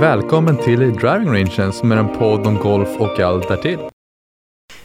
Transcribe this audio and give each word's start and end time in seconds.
Välkommen 0.00 0.56
till 0.56 0.78
Driving 0.78 1.28
Rangen 1.28 1.72
som 1.72 1.92
är 1.92 1.96
en 1.96 2.08
podd 2.08 2.46
om 2.46 2.54
golf 2.54 2.88
och 2.98 3.20
allt 3.20 3.48
därtill. 3.48 3.78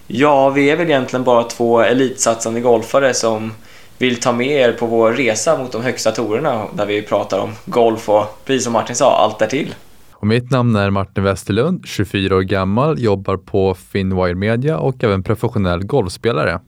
Ja, 0.07 0.49
vi 0.49 0.69
är 0.69 0.77
väl 0.77 0.87
egentligen 0.87 1.23
bara 1.23 1.43
två 1.43 1.81
elitsatsande 1.81 2.61
golfare 2.61 3.13
som 3.13 3.51
vill 3.97 4.19
ta 4.19 4.33
med 4.33 4.47
er 4.47 4.71
på 4.71 4.85
vår 4.85 5.11
resa 5.11 5.57
mot 5.57 5.71
de 5.71 5.81
högsta 5.81 6.11
torerna 6.11 6.65
där 6.73 6.85
vi 6.85 7.01
pratar 7.01 7.39
om 7.39 7.49
golf 7.65 8.09
och, 8.09 8.25
precis 8.45 8.63
som 8.63 8.73
Martin 8.73 8.95
sa, 8.95 9.17
allt 9.17 9.39
därtill. 9.39 9.75
Och 10.11 10.27
mitt 10.27 10.51
namn 10.51 10.75
är 10.75 10.89
Martin 10.89 11.23
Westerlund, 11.23 11.83
24 11.85 12.35
år 12.35 12.41
gammal, 12.41 13.01
jobbar 13.01 13.37
på 13.37 13.73
Finwire 13.73 14.35
Media 14.35 14.77
och 14.77 15.03
även 15.03 15.23
professionell 15.23 15.85
golfspelare. 15.85 16.59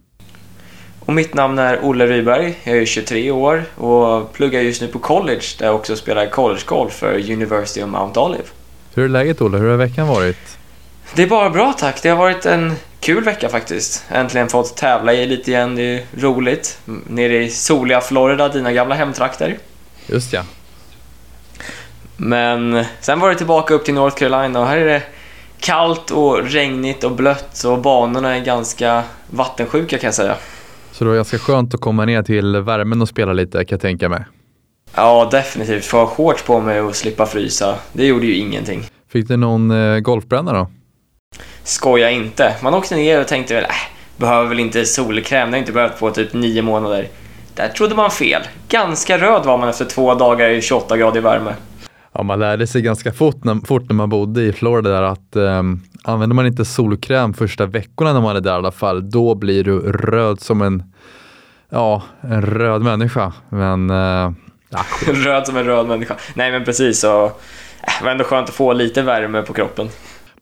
Och 1.05 1.14
mitt 1.14 1.34
namn 1.34 1.59
är 1.59 1.80
Olle 1.84 2.08
Ryberg, 2.08 2.59
jag 2.64 2.77
är 2.77 2.86
23 2.86 3.32
år 3.32 3.64
och 3.76 4.34
pluggar 4.34 4.62
just 4.62 4.82
nu 4.82 4.88
på 4.88 5.00
college 5.00 5.45
där 5.58 5.66
jag 5.66 5.76
också 5.76 5.95
spelar 5.95 6.30
collegegolf 6.30 6.94
för 6.94 7.31
University 7.31 7.84
of 7.84 7.90
Mount 7.90 8.20
Olive. 8.20 8.44
Hur 8.94 9.04
är 9.04 9.09
läget 9.09 9.41
Olle? 9.41 9.58
Hur 9.58 9.70
har 9.70 9.78
veckan 9.78 10.08
varit? 10.08 10.58
Det 11.14 11.23
är 11.23 11.28
bara 11.28 11.50
bra 11.50 11.73
tack. 11.73 12.02
Det 12.02 12.09
har 12.09 12.18
varit 12.18 12.45
en 12.45 12.73
kul 13.00 13.23
vecka 13.23 13.50
faktiskt. 13.50 14.04
Äntligen 14.09 14.50
fått 14.50 14.78
tävla 14.78 15.14
i 15.14 15.26
lite 15.26 15.52
igen, 15.52 15.76
det 15.76 15.84
är 15.84 16.04
roligt. 16.18 16.80
Nere 16.86 17.44
i 17.44 17.50
soliga 17.50 18.02
Florida, 18.02 18.50
dina 18.50 18.72
gamla 18.72 18.95
hemtrakter. 18.95 19.58
Just 20.08 20.34
ja. 20.34 20.44
Men 22.17 22.86
sen 23.00 23.20
var 23.20 23.30
det 23.30 23.36
tillbaka 23.36 23.73
upp 23.73 23.86
till 23.86 23.94
North 23.94 24.17
Carolina 24.17 24.59
och 24.59 24.67
här 24.67 24.78
är 24.78 24.86
det 24.86 25.02
kallt 25.59 26.12
och 26.12 26.44
regnigt 26.44 27.03
och 27.03 27.12
blött 27.12 27.64
och 27.64 27.81
banorna 27.81 28.36
är 28.36 28.40
ganska 28.45 29.03
vattensjuka 29.30 29.98
kan 29.98 30.08
jag 30.08 30.16
säga. 30.16 30.36
Så 30.95 31.04
det 31.04 31.09
var 31.09 31.16
ganska 31.16 31.38
skönt 31.38 31.73
att 31.73 31.81
komma 31.81 32.06
ner 32.06 32.23
till 32.23 32.56
värmen 32.56 33.02
och 33.02 33.09
spela 33.09 33.33
lite 33.33 33.66
kan 33.66 33.75
jag 33.75 33.81
tänka 33.81 34.09
mig. 34.09 34.25
Ja, 34.95 35.28
definitivt. 35.31 35.86
Få 35.86 36.08
shorts 36.08 36.44
på 36.44 36.59
mig 36.59 36.81
och 36.81 36.95
slippa 36.95 37.25
frysa. 37.25 37.75
Det 37.94 38.06
gjorde 38.06 38.25
ju 38.25 38.36
ingenting. 38.36 38.83
Fick 39.11 39.28
du 39.28 39.38
någon 39.38 39.72
eh, 39.72 40.00
golfbränna 40.00 40.53
då? 40.53 40.67
Skoja 41.64 42.11
inte. 42.11 42.56
Man 42.64 42.73
åkte 42.73 42.95
ner 42.95 43.22
och 43.22 43.28
tänkte 43.28 43.53
väl, 43.53 43.64
äh, 43.64 43.69
behöver 44.17 44.50
väl 44.50 44.59
inte 44.59 44.86
solkräm, 44.86 45.52
det 45.52 45.58
har 45.58 45.59
inte 45.59 45.72
behövt 45.72 46.00
på 46.00 46.11
typ 46.11 46.34
nio 46.34 46.61
månader. 46.61 47.08
Där 47.53 47.67
trodde 47.67 47.95
man 47.95 48.12
fel. 48.12 48.41
Ganska 48.69 49.17
röd 49.17 49.45
var 49.45 49.58
man 49.58 49.69
efter 49.69 49.86
två 49.86 50.16
dagar 50.16 50.50
i 50.50 50.62
28 50.62 50.97
grader 50.97 51.22
värme. 51.22 51.53
Ja, 52.14 52.23
man 52.23 52.39
lärde 52.39 52.67
sig 52.67 52.81
ganska 52.81 53.14
fort 53.14 53.44
när, 53.44 53.66
fort 53.66 53.89
när 53.89 53.95
man 53.95 54.09
bodde 54.09 54.41
i 54.41 54.53
Florida 54.53 54.89
där 54.89 55.03
att 55.03 55.36
um, 55.36 55.81
använder 56.03 56.36
man 56.36 56.47
inte 56.47 56.66
solkräm 56.66 57.34
första 57.34 57.66
veckorna 57.66 58.14
när 58.14 58.22
man 58.22 58.36
är 58.36 58.41
där 58.41 58.52
i 58.52 58.56
alla 58.56 58.72
fall, 58.72 59.09
då 59.09 59.36
blir 59.36 59.64
du 59.64 59.80
röd 59.91 60.41
som 60.41 60.62
en, 60.62 60.84
ja, 61.76 62.04
en 62.22 62.42
röd 62.42 62.81
människa. 62.81 63.34
Men, 63.50 63.90
ja. 64.70 64.86
röd 65.14 65.48
som 65.48 65.58
en 65.58 65.66
röd 65.66 65.88
människa. 65.88 66.16
Nej 66.34 66.52
men 66.52 66.66
precis, 66.66 67.00
så, 67.00 67.26
äh, 67.26 67.31
det 68.00 68.06
var 68.06 68.12
ändå 68.12 68.23
skönt 68.23 68.50
att 68.50 68.56
få 68.56 68.73
lite 68.73 69.02
värme 69.02 69.42
på 69.42 69.54
kroppen. 69.54 69.90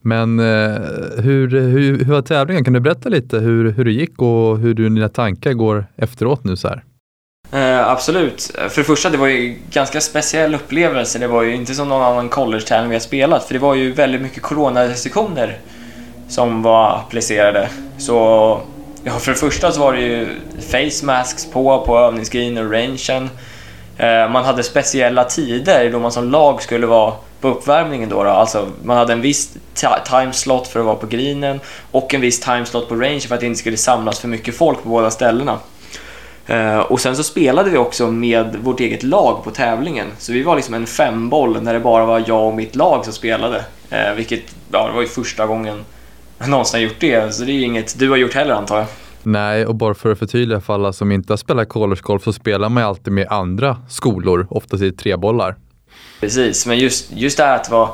Men 0.01 0.39
uh, 0.39 0.79
hur, 1.17 1.49
hur, 1.49 2.05
hur 2.05 2.13
var 2.13 2.21
tävlingen? 2.21 2.63
Kan 2.63 2.73
du 2.73 2.79
berätta 2.79 3.09
lite 3.09 3.37
hur, 3.37 3.71
hur 3.71 3.85
det 3.85 3.91
gick 3.91 4.21
och 4.21 4.57
hur 4.57 4.73
du, 4.73 4.89
dina 4.89 5.09
tankar 5.09 5.53
går 5.53 5.85
efteråt 5.95 6.43
nu 6.43 6.55
så 6.55 6.67
här? 6.67 6.83
Eh, 7.51 7.87
absolut. 7.89 8.51
För 8.69 8.77
det 8.81 8.83
första, 8.83 9.09
det 9.09 9.17
var 9.17 9.27
ju 9.27 9.55
ganska 9.71 10.01
speciell 10.01 10.55
upplevelse. 10.55 11.19
Det 11.19 11.27
var 11.27 11.43
ju 11.43 11.55
inte 11.55 11.73
som 11.73 11.89
någon 11.89 12.01
annan 12.01 12.29
college-tävling 12.29 12.89
vi 12.89 12.95
har 12.95 12.99
spelat, 12.99 13.43
för 13.43 13.53
det 13.53 13.59
var 13.59 13.75
ju 13.75 13.91
väldigt 13.91 14.21
mycket 14.21 14.43
coronarestriktioner 14.43 15.57
som 16.27 16.61
var 16.61 16.97
applicerade. 16.97 17.69
Så 17.97 18.61
ja, 19.03 19.19
för 19.19 19.31
det 19.31 19.37
första 19.37 19.71
så 19.71 19.79
var 19.79 19.93
det 19.93 20.01
ju 20.01 20.27
face 20.71 21.05
masks 21.05 21.45
på, 21.45 21.83
på 21.85 21.97
övningsgrejen 21.97 22.57
och 22.57 22.71
rangen. 22.71 23.29
Eh, 23.97 24.29
man 24.29 24.45
hade 24.45 24.63
speciella 24.63 25.23
tider 25.23 25.91
då 25.91 25.99
man 25.99 26.11
som 26.11 26.31
lag 26.31 26.61
skulle 26.61 26.87
vara 26.87 27.13
på 27.41 27.47
uppvärmningen 27.47 28.09
då, 28.09 28.23
då. 28.23 28.29
Alltså 28.29 28.67
man 28.83 28.97
hade 28.97 29.13
en 29.13 29.21
viss 29.21 29.57
timeslot 30.05 30.67
för 30.67 30.79
att 30.79 30.85
vara 30.85 30.95
på 30.95 31.07
greenen 31.07 31.59
och 31.91 32.13
en 32.13 32.21
viss 32.21 32.39
timeslot 32.39 32.89
på 32.89 32.95
range 32.95 33.19
för 33.19 33.35
att 33.35 33.41
det 33.41 33.47
inte 33.47 33.59
skulle 33.59 33.77
samlas 33.77 34.19
för 34.19 34.27
mycket 34.27 34.57
folk 34.57 34.83
på 34.83 34.89
båda 34.89 35.11
ställena. 35.11 35.59
Eh, 36.47 36.79
och 36.79 36.99
sen 36.99 37.15
så 37.15 37.23
spelade 37.23 37.69
vi 37.69 37.77
också 37.77 38.07
med 38.07 38.55
vårt 38.63 38.79
eget 38.79 39.03
lag 39.03 39.43
på 39.43 39.51
tävlingen. 39.51 40.07
Så 40.17 40.33
vi 40.33 40.43
var 40.43 40.55
liksom 40.55 40.73
en 40.73 40.87
femboll 40.87 41.61
när 41.61 41.73
det 41.73 41.79
bara 41.79 42.05
var 42.05 42.23
jag 42.27 42.47
och 42.47 42.55
mitt 42.55 42.75
lag 42.75 43.03
som 43.03 43.13
spelade. 43.13 43.65
Eh, 43.89 44.13
vilket, 44.13 44.43
ja, 44.71 44.87
det 44.87 44.93
var 44.93 45.01
ju 45.01 45.07
första 45.07 45.45
gången 45.45 45.85
någonsin 46.47 46.79
har 46.79 46.83
gjort 46.83 46.99
det. 46.99 47.35
Så 47.35 47.43
det 47.43 47.51
är 47.51 47.53
ju 47.53 47.61
inget 47.61 47.99
du 47.99 48.09
har 48.09 48.17
gjort 48.17 48.33
heller 48.33 48.53
antar 48.53 48.77
jag. 48.77 48.87
Nej, 49.23 49.65
och 49.65 49.75
bara 49.75 49.93
för 49.93 50.11
att 50.11 50.19
förtydliga 50.19 50.61
för 50.61 50.73
alla 50.73 50.93
som 50.93 51.11
inte 51.11 51.33
har 51.33 51.37
spelat 51.37 51.69
collegegolf 51.69 52.23
så 52.23 52.33
spelar 52.33 52.69
man 52.69 52.83
ju 52.83 52.89
alltid 52.89 53.13
med 53.13 53.27
andra 53.27 53.77
skolor, 53.89 54.47
oftast 54.49 54.83
i 54.83 54.91
trebollar. 54.91 55.55
Precis, 56.19 56.65
men 56.65 56.77
just, 56.77 57.11
just 57.11 57.37
det 57.37 57.43
här 57.43 57.55
att 57.55 57.69
vara 57.69 57.89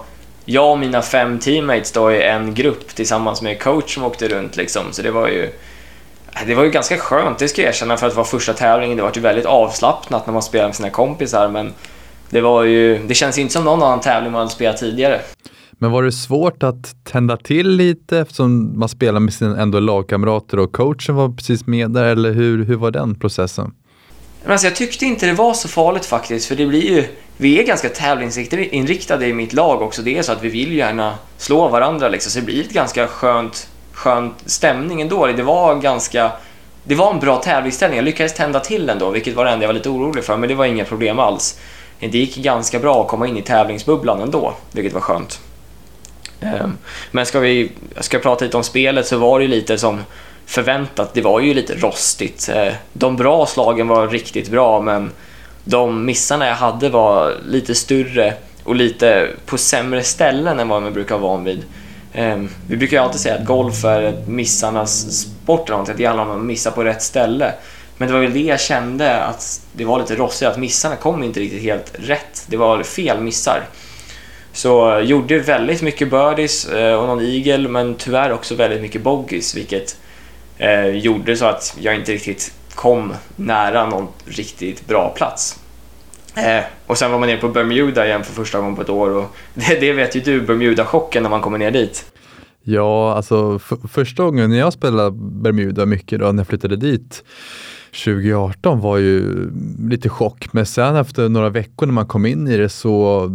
jag 0.45 0.71
och 0.71 0.79
mina 0.79 1.01
fem 1.01 1.39
teammates 1.39 1.91
då 1.91 2.11
i 2.11 2.23
en 2.23 2.53
grupp 2.53 2.87
tillsammans 2.87 3.41
med 3.41 3.61
coach 3.61 3.93
som 3.93 4.03
åkte 4.03 4.27
runt 4.27 4.55
liksom. 4.55 4.83
Så 4.91 5.01
det 5.01 5.11
var 5.11 5.27
ju 5.27 5.49
det 6.45 6.55
var 6.55 6.63
ju 6.63 6.69
ganska 6.69 6.97
skönt, 6.97 7.39
det 7.39 7.47
ska 7.47 7.61
jag 7.61 7.69
erkänna, 7.69 7.97
för 7.97 8.07
att 8.07 8.15
vara 8.15 8.25
första 8.25 8.53
tävlingen. 8.53 8.97
Det 8.97 9.03
var 9.03 9.11
ju 9.15 9.21
väldigt 9.21 9.45
avslappnat 9.45 10.25
när 10.25 10.33
man 10.33 10.43
spelar 10.43 10.65
med 10.65 10.75
sina 10.75 10.89
kompisar, 10.89 11.47
men 11.47 11.73
det 12.29 12.41
var 12.41 12.63
ju, 12.63 12.97
det 13.07 13.13
känns 13.13 13.37
inte 13.37 13.53
som 13.53 13.63
någon 13.63 13.83
annan 13.83 14.01
tävling 14.01 14.31
man 14.31 14.39
hade 14.39 14.51
spelat 14.51 14.77
tidigare. 14.77 15.21
Men 15.81 15.91
var 15.91 16.03
det 16.03 16.11
svårt 16.11 16.63
att 16.63 16.95
tända 17.03 17.37
till 17.37 17.69
lite 17.69 18.19
eftersom 18.19 18.79
man 18.79 18.89
spelar 18.89 19.19
med 19.19 19.33
sina 19.33 19.61
ändå 19.61 19.79
lagkamrater 19.79 20.59
och 20.59 20.71
coachen 20.71 21.15
var 21.15 21.29
precis 21.29 21.67
med 21.67 21.91
där, 21.91 22.03
eller 22.03 22.31
hur, 22.31 22.65
hur 22.65 22.75
var 22.75 22.91
den 22.91 23.15
processen? 23.15 23.73
alltså 24.45 24.67
jag 24.67 24.75
tyckte 24.75 25.05
inte 25.05 25.25
det 25.25 25.33
var 25.33 25.53
så 25.53 25.67
farligt 25.67 26.05
faktiskt, 26.05 26.47
för 26.47 26.55
det 26.55 26.65
blir 26.65 26.91
ju, 26.91 27.03
vi 27.37 27.59
är 27.59 27.63
ganska 27.63 27.89
tävlingsinriktade 27.89 29.27
i 29.27 29.33
mitt 29.33 29.53
lag 29.53 29.81
också. 29.81 30.01
Det 30.01 30.17
är 30.17 30.21
så 30.21 30.31
att 30.31 30.43
vi 30.43 30.49
vill 30.49 30.73
gärna 30.73 31.13
slå 31.37 31.67
varandra 31.67 32.09
liksom, 32.09 32.31
så 32.31 32.39
det 32.39 32.45
blir 32.45 32.61
ett 32.61 32.73
ganska 32.73 33.07
skönt 33.07 33.69
skön 33.99 34.33
stämning 34.45 35.01
ändå. 35.01 35.27
Det 35.27 35.43
var 35.43 35.75
ganska... 35.75 36.31
Det 36.83 36.95
var 36.95 37.13
en 37.13 37.19
bra 37.19 37.37
tävlingsställning. 37.37 37.97
Jag 37.97 38.05
lyckades 38.05 38.33
tända 38.33 38.59
till 38.59 38.89
ändå, 38.89 39.09
vilket 39.09 39.35
var 39.35 39.45
det 39.45 39.51
enda 39.51 39.63
jag 39.63 39.67
var 39.67 39.73
lite 39.73 39.89
orolig 39.89 40.23
för, 40.23 40.37
men 40.37 40.49
det 40.49 40.55
var 40.55 40.65
inga 40.65 40.85
problem 40.85 41.19
alls. 41.19 41.59
Det 41.99 42.17
gick 42.17 42.37
ganska 42.37 42.79
bra 42.79 43.01
att 43.01 43.07
komma 43.07 43.27
in 43.27 43.37
i 43.37 43.41
tävlingsbubblan 43.41 44.21
ändå, 44.21 44.53
vilket 44.71 44.93
var 44.93 45.01
skönt. 45.01 45.39
Ehm, 46.41 46.77
men 47.11 47.25
ska 47.25 47.39
vi 47.39 47.71
ska 47.99 48.19
prata 48.19 48.45
lite 48.45 48.57
om 48.57 48.63
spelet 48.63 49.07
så 49.07 49.17
var 49.17 49.39
det 49.39 49.45
ju 49.45 49.51
lite 49.51 49.77
som 49.77 49.99
förväntat. 50.45 51.13
Det 51.13 51.21
var 51.21 51.39
ju 51.39 51.53
lite 51.53 51.75
rostigt. 51.75 52.49
Ehm, 52.53 52.73
de 52.93 53.15
bra 53.15 53.45
slagen 53.45 53.87
var 53.87 54.07
riktigt 54.07 54.49
bra, 54.49 54.81
men 54.81 55.11
de 55.63 56.05
missarna 56.05 56.47
jag 56.47 56.55
hade 56.55 56.89
var 56.89 57.35
lite 57.47 57.75
större 57.75 58.33
och 58.63 58.75
lite 58.75 59.29
på 59.45 59.57
sämre 59.57 60.03
ställen 60.03 60.59
än 60.59 60.67
vad 60.67 60.81
man 60.81 60.93
brukar 60.93 61.17
vara 61.17 61.31
van 61.31 61.43
vid. 61.43 61.63
Ehm, 62.13 62.49
vi 62.67 62.77
brukar 62.77 62.97
ju 62.97 63.03
alltid 63.03 63.21
säga 63.21 63.35
att 63.35 63.45
golf 63.45 63.85
är 63.85 64.23
missarnas 64.27 65.21
sport, 65.21 65.69
eller 65.69 65.79
att 65.79 65.97
det 65.97 66.05
handlar 66.05 66.25
om 66.25 66.31
att 66.31 66.45
missa 66.45 66.71
på 66.71 66.83
rätt 66.83 67.01
ställe. 67.01 67.53
Men 67.97 68.07
det 68.07 68.13
var 68.13 68.21
väl 68.21 68.33
det 68.33 68.39
jag 68.39 68.59
kände, 68.59 69.23
att 69.23 69.61
det 69.73 69.85
var 69.85 69.99
lite 69.99 70.15
rostigt, 70.15 70.47
att 70.47 70.57
missarna 70.57 70.95
kom 70.95 71.23
inte 71.23 71.39
riktigt 71.39 71.61
helt 71.61 71.91
rätt. 71.93 72.45
Det 72.47 72.57
var 72.57 72.83
fel 72.83 73.21
missar. 73.21 73.63
Så 74.53 74.97
eh, 74.97 74.99
gjorde 74.99 75.39
väldigt 75.39 75.81
mycket 75.81 76.09
birdies 76.09 76.65
eh, 76.65 76.95
och 76.95 77.07
någon 77.07 77.25
eagle, 77.25 77.69
men 77.69 77.95
tyvärr 77.95 78.31
också 78.31 78.55
väldigt 78.55 78.81
mycket 78.81 79.01
bogeys, 79.01 79.55
vilket 79.55 79.97
eh, 80.57 80.87
gjorde 80.87 81.35
så 81.35 81.45
att 81.45 81.77
jag 81.79 81.95
inte 81.95 82.11
riktigt 82.11 82.53
kom 82.75 83.13
nära 83.35 83.85
någon 83.85 84.07
riktigt 84.25 84.87
bra 84.87 85.13
plats. 85.15 85.59
Eh, 86.35 86.63
och 86.87 86.97
sen 86.97 87.11
var 87.11 87.19
man 87.19 87.29
nere 87.29 87.37
på 87.37 87.49
Bermuda 87.49 88.07
igen 88.07 88.23
för 88.23 88.33
första 88.33 88.59
gången 88.59 88.75
på 88.75 88.81
ett 88.81 88.89
år 88.89 89.09
och 89.09 89.35
det, 89.53 89.79
det 89.79 89.93
vet 89.93 90.15
ju 90.15 90.21
du, 90.21 90.41
Bermuda-chocken 90.41 91.23
när 91.23 91.29
man 91.29 91.41
kommer 91.41 91.57
ner 91.57 91.71
dit. 91.71 92.05
Ja, 92.61 93.13
alltså 93.13 93.59
första 93.91 94.23
gången 94.23 94.49
när 94.49 94.59
jag 94.59 94.73
spelade 94.73 95.11
Bermuda 95.11 95.85
mycket 95.85 96.19
då, 96.19 96.31
när 96.31 96.39
jag 96.39 96.47
flyttade 96.47 96.75
dit 96.75 97.23
2018 98.03 98.79
var 98.79 98.97
ju 98.97 99.49
lite 99.89 100.09
chock, 100.09 100.53
men 100.53 100.65
sen 100.65 100.95
efter 100.95 101.29
några 101.29 101.49
veckor 101.49 101.85
när 101.85 101.93
man 101.93 102.07
kom 102.07 102.25
in 102.25 102.47
i 102.47 102.57
det 102.57 102.69
så 102.69 103.29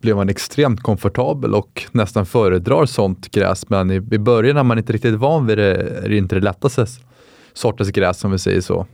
blev 0.00 0.16
man 0.16 0.28
extremt 0.28 0.82
komfortabel 0.82 1.54
och 1.54 1.86
nästan 1.92 2.26
föredrar 2.26 2.86
sånt 2.86 3.30
gräs. 3.30 3.68
Men 3.68 3.90
i, 3.90 3.94
i 3.94 4.18
början 4.18 4.56
när 4.56 4.62
man 4.62 4.78
inte 4.78 4.92
riktigt 4.92 5.14
van 5.14 5.46
vid 5.46 5.58
det 5.58 5.74
är 6.04 6.08
det 6.08 6.16
inte 6.16 6.34
det 6.34 6.40
lättaste 6.40 6.86
sortens 7.52 7.90
gräs 7.90 8.24
om 8.24 8.30
vi 8.30 8.38
säger 8.38 8.60
så. 8.60 8.86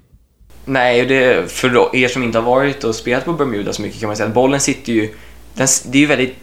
Nej, 0.64 1.06
det, 1.06 1.50
för 1.50 1.96
er 1.96 2.08
som 2.08 2.22
inte 2.22 2.38
har 2.38 2.44
varit 2.50 2.84
och 2.84 2.94
spelat 2.94 3.24
på 3.24 3.32
Bermuda 3.32 3.72
så 3.72 3.82
mycket 3.82 4.00
kan 4.00 4.06
man 4.06 4.16
säga 4.16 4.28
att 4.28 4.34
bollen 4.34 4.60
sitter 4.60 4.92
ju... 4.92 5.14
Den, 5.54 5.66
det 5.86 5.98
är 5.98 6.00
ju 6.00 6.06
väldigt 6.06 6.36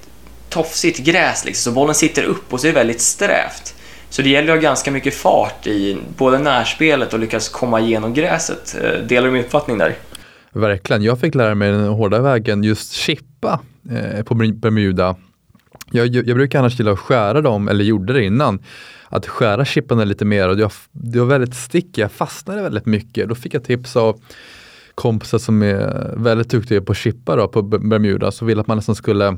tofsigt 0.50 1.00
gräs 1.00 1.46
liksom, 1.46 1.72
så 1.72 1.76
bollen 1.76 1.96
sitter 1.96 2.24
upp 2.24 2.54
och 2.54 2.62
så 2.62 2.68
är 2.68 2.72
det 2.72 2.78
väldigt 2.78 3.02
strävt. 3.02 3.76
Så 4.10 4.22
det 4.22 4.30
gäller 4.30 4.54
att 4.54 4.58
ha 4.58 4.62
ganska 4.62 4.92
mycket 4.92 5.14
fart 5.14 5.68
i 5.68 5.98
både 6.18 6.40
närspelet 6.40 7.14
och 7.14 7.20
lyckas 7.20 7.50
komma 7.50 7.80
igenom 7.80 8.14
gräset. 8.14 8.76
Eh, 8.84 9.00
delar 9.00 9.28
du 9.28 9.34
min 9.34 9.44
uppfattning 9.44 9.78
där? 9.78 9.96
Verkligen. 10.54 11.04
Jag 11.04 11.20
fick 11.20 11.36
lära 11.36 11.56
mig 11.56 11.72
den 11.72 11.88
hårda 11.88 12.20
vägen 12.20 12.64
just 12.64 12.92
chippa 12.94 13.60
eh, 13.90 14.24
på 14.24 14.36
Bermuda. 14.36 15.16
Jag, 15.92 16.08
jag, 16.08 16.38
brukar 16.38 16.60
annars 16.60 16.80
gilla 16.80 16.92
att 16.92 17.00
skära 17.00 17.42
dem, 17.42 17.68
eller 17.68 17.84
gjorde 17.84 18.14
det 18.14 18.24
innan 18.24 18.60
att 19.10 19.28
skära 19.28 19.66
chipparna 19.66 20.04
lite 20.04 20.26
mer 20.26 20.50
och 20.50 20.58
det 20.58 21.20
var, 21.20 21.26
väldigt 21.26 21.56
stickiga, 21.56 22.04
jag 22.04 22.12
fastnade 22.12 22.62
väldigt 22.62 22.86
mycket. 22.86 23.30
Då 23.30 23.36
fick 23.36 23.54
jag 23.54 23.64
tips 23.64 23.96
av 23.96 24.20
kompisar 24.96 25.38
som 25.38 25.64
är 25.64 26.14
väldigt 26.18 26.50
duktiga 26.50 26.82
på 26.82 26.94
chippar 26.94 27.38
då, 27.38 27.48
på 27.48 27.62
Bermuda, 27.62 28.32
så 28.32 28.46
ville 28.46 28.62
att 28.62 28.68
man 28.68 28.78
nästan 28.78 28.96
skulle 28.96 29.38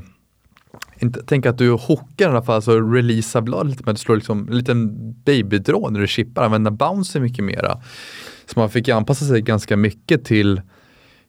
inte 0.98 1.22
tänka 1.22 1.50
att 1.50 1.58
du 1.58 1.70
hookar 1.70 2.24
i 2.24 2.30
alla 2.30 2.42
fall, 2.42 2.54
alltså 2.54 2.80
releasar 2.80 3.40
bladet 3.40 3.70
lite, 3.70 3.82
men 3.86 3.94
du 3.94 3.98
slår 3.98 4.16
liksom 4.16 4.48
en 4.48 4.58
liten 4.58 5.12
babydrå 5.12 5.90
när 5.90 6.00
du 6.00 6.06
chippar, 6.06 6.44
använda 6.44 6.70
bounce 6.70 7.20
mycket 7.20 7.44
mera. 7.44 7.80
Så 8.46 8.60
man 8.60 8.70
fick 8.70 8.88
anpassa 8.88 9.24
sig 9.24 9.40
ganska 9.40 9.76
mycket 9.76 10.24
till 10.24 10.60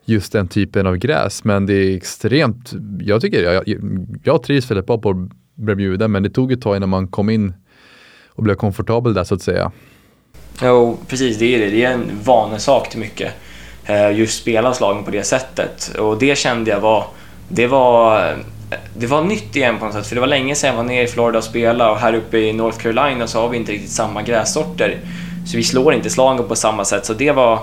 just 0.05 0.31
den 0.31 0.47
typen 0.47 0.87
av 0.87 0.97
gräs, 0.97 1.43
men 1.43 1.65
det 1.65 1.73
är 1.73 1.97
extremt, 1.97 2.73
jag 2.99 3.21
tycker, 3.21 3.43
jag, 3.43 3.63
jag 4.23 4.43
trivs 4.43 4.71
väldigt 4.71 4.85
bra 4.85 4.97
på 4.97 5.29
Bermuda, 5.55 6.07
men 6.07 6.23
det 6.23 6.29
tog 6.29 6.51
ett 6.51 6.61
tag 6.61 6.77
innan 6.77 6.89
man 6.89 7.07
kom 7.07 7.29
in 7.29 7.53
och 8.29 8.43
blev 8.43 8.55
komfortabel 8.55 9.13
där 9.13 9.23
så 9.23 9.35
att 9.35 9.41
säga. 9.41 9.71
Jo, 10.61 10.97
precis, 11.07 11.37
det 11.37 11.55
är 11.55 11.59
det. 11.59 11.69
Det 11.69 11.83
är 11.83 11.93
en 11.93 12.11
vanesak 12.23 12.89
till 12.89 12.99
mycket. 12.99 13.33
Eh, 13.85 14.19
just 14.19 14.41
spela 14.41 14.73
slagen 14.73 15.03
på 15.03 15.11
det 15.11 15.23
sättet. 15.23 15.95
Och 15.99 16.19
det 16.19 16.37
kände 16.37 16.71
jag 16.71 16.79
var, 16.79 17.05
det 17.49 17.67
var 17.67 18.35
det 18.97 19.07
var 19.07 19.23
nytt 19.23 19.55
igen 19.55 19.79
på 19.79 19.85
något 19.85 19.93
sätt, 19.93 20.07
för 20.07 20.15
det 20.15 20.21
var 20.21 20.27
länge 20.27 20.55
sedan 20.55 20.69
jag 20.69 20.77
var 20.77 20.83
nere 20.83 21.03
i 21.03 21.07
Florida 21.07 21.37
och 21.37 21.43
spelade 21.43 21.91
och 21.91 21.97
här 21.97 22.13
uppe 22.13 22.37
i 22.37 22.53
North 22.53 22.77
Carolina 22.77 23.27
så 23.27 23.41
har 23.41 23.49
vi 23.49 23.57
inte 23.57 23.71
riktigt 23.71 23.91
samma 23.91 24.21
grässorter. 24.21 24.99
Så 25.47 25.57
vi 25.57 25.63
slår 25.63 25.93
inte 25.93 26.09
slagen 26.09 26.47
på 26.47 26.55
samma 26.55 26.85
sätt, 26.85 27.05
så 27.05 27.13
det 27.13 27.31
var, 27.31 27.59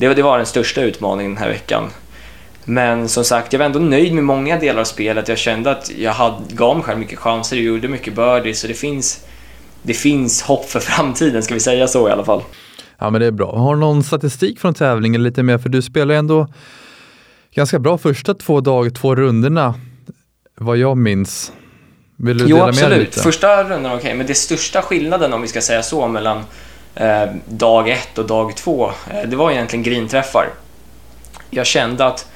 det 0.00 0.08
var, 0.08 0.14
det 0.14 0.22
var 0.22 0.36
den 0.36 0.46
största 0.46 0.82
utmaningen 0.82 1.34
den 1.34 1.42
här 1.42 1.48
veckan. 1.48 1.90
Men 2.64 3.08
som 3.08 3.24
sagt, 3.24 3.52
jag 3.52 3.58
var 3.58 3.66
ändå 3.66 3.78
nöjd 3.78 4.14
med 4.14 4.24
många 4.24 4.58
delar 4.58 4.80
av 4.80 4.84
spelet. 4.84 5.28
Jag 5.28 5.38
kände 5.38 5.70
att 5.70 5.90
jag 5.98 6.12
hade, 6.12 6.36
gav 6.48 6.76
mig 6.76 6.84
själv 6.84 6.98
mycket 6.98 7.18
chanser, 7.18 7.56
jag 7.56 7.64
gjorde 7.64 7.88
mycket 7.88 8.14
birdies, 8.14 8.60
så 8.60 8.66
det 8.66 8.74
finns, 8.74 9.26
det 9.82 9.94
finns 9.94 10.42
hopp 10.42 10.64
för 10.64 10.80
framtiden, 10.80 11.42
ska 11.42 11.54
vi 11.54 11.60
säga 11.60 11.88
så 11.88 12.08
i 12.08 12.12
alla 12.12 12.24
fall. 12.24 12.42
Ja 12.98 13.10
men 13.10 13.20
det 13.20 13.26
är 13.26 13.30
bra. 13.30 13.56
Har 13.56 13.74
du 13.74 13.80
någon 13.80 14.02
statistik 14.02 14.60
från 14.60 14.74
tävlingen 14.74 15.22
lite 15.22 15.42
mer? 15.42 15.58
För 15.58 15.68
du 15.68 15.82
spelar 15.82 16.14
ändå 16.14 16.48
ganska 17.54 17.78
bra 17.78 17.98
första 17.98 18.34
två 18.34 18.60
dagar, 18.60 18.90
två 18.90 19.14
rundorna 19.14 19.74
vad 20.56 20.76
jag 20.76 20.96
minns. 20.96 21.52
Vill 22.16 22.38
du 22.38 22.44
jo, 22.48 22.56
dela 22.56 22.68
absolut. 22.68 22.88
med 22.88 22.98
dig 22.98 23.06
lite? 23.06 23.20
Första 23.20 23.64
rundan 23.64 23.86
okej, 23.86 23.96
okay, 23.96 24.14
men 24.14 24.26
det 24.26 24.34
största 24.34 24.82
skillnaden 24.82 25.32
om 25.32 25.42
vi 25.42 25.48
ska 25.48 25.60
säga 25.60 25.82
så 25.82 26.08
mellan 26.08 26.44
Eh, 26.94 27.26
dag 27.46 27.88
ett 27.88 28.18
och 28.18 28.26
dag 28.26 28.56
två, 28.56 28.90
eh, 29.10 29.28
det 29.28 29.36
var 29.36 29.50
egentligen 29.50 29.82
grinträffar. 29.82 30.48
Jag 31.50 31.66
kände 31.66 32.06
att 32.06 32.26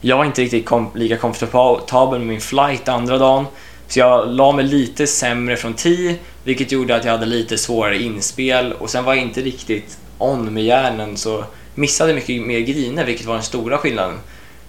jag 0.00 0.16
var 0.16 0.24
inte 0.24 0.42
riktigt 0.42 0.66
kom, 0.66 0.90
lika 0.94 1.16
komfortabel 1.16 2.18
med 2.18 2.28
min 2.28 2.40
flight 2.40 2.88
andra 2.88 3.18
dagen, 3.18 3.46
så 3.88 3.98
jag 3.98 4.28
la 4.28 4.52
mig 4.52 4.64
lite 4.64 5.06
sämre 5.06 5.56
från 5.56 5.74
10, 5.74 6.16
vilket 6.44 6.72
gjorde 6.72 6.96
att 6.96 7.04
jag 7.04 7.12
hade 7.12 7.26
lite 7.26 7.58
svårare 7.58 8.02
inspel 8.02 8.72
och 8.72 8.90
sen 8.90 9.04
var 9.04 9.14
jag 9.14 9.22
inte 9.22 9.40
riktigt 9.40 9.98
on 10.18 10.54
med 10.54 10.64
hjärnan, 10.64 11.16
så 11.16 11.44
missade 11.74 12.14
mycket 12.14 12.42
mer 12.42 12.60
griner, 12.60 13.04
vilket 13.04 13.26
var 13.26 13.34
den 13.34 13.42
stora 13.42 13.78
skillnaden. 13.78 14.18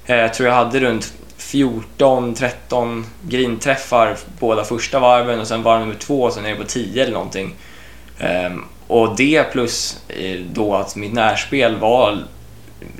Eh, 0.06 0.16
jag 0.16 0.34
tror 0.34 0.50
jag 0.50 0.56
hade 0.56 0.80
runt 0.80 1.14
14-13 1.38 3.04
grinträffar 3.22 4.18
båda 4.40 4.64
första 4.64 5.00
varven 5.00 5.40
och 5.40 5.48
sen 5.48 5.64
varv 5.64 5.80
nummer 5.80 5.96
två 5.96 6.32
så 6.32 6.42
nere 6.42 6.56
på 6.56 6.64
10 6.64 7.04
eller 7.04 7.14
någonting. 7.14 7.56
Ehm, 8.20 8.64
och 8.88 9.16
det 9.18 9.52
plus 9.52 10.00
eh, 10.08 10.42
då 10.54 10.74
att 10.76 10.96
mitt 10.96 11.14
närspel 11.14 11.76
var 11.76 12.18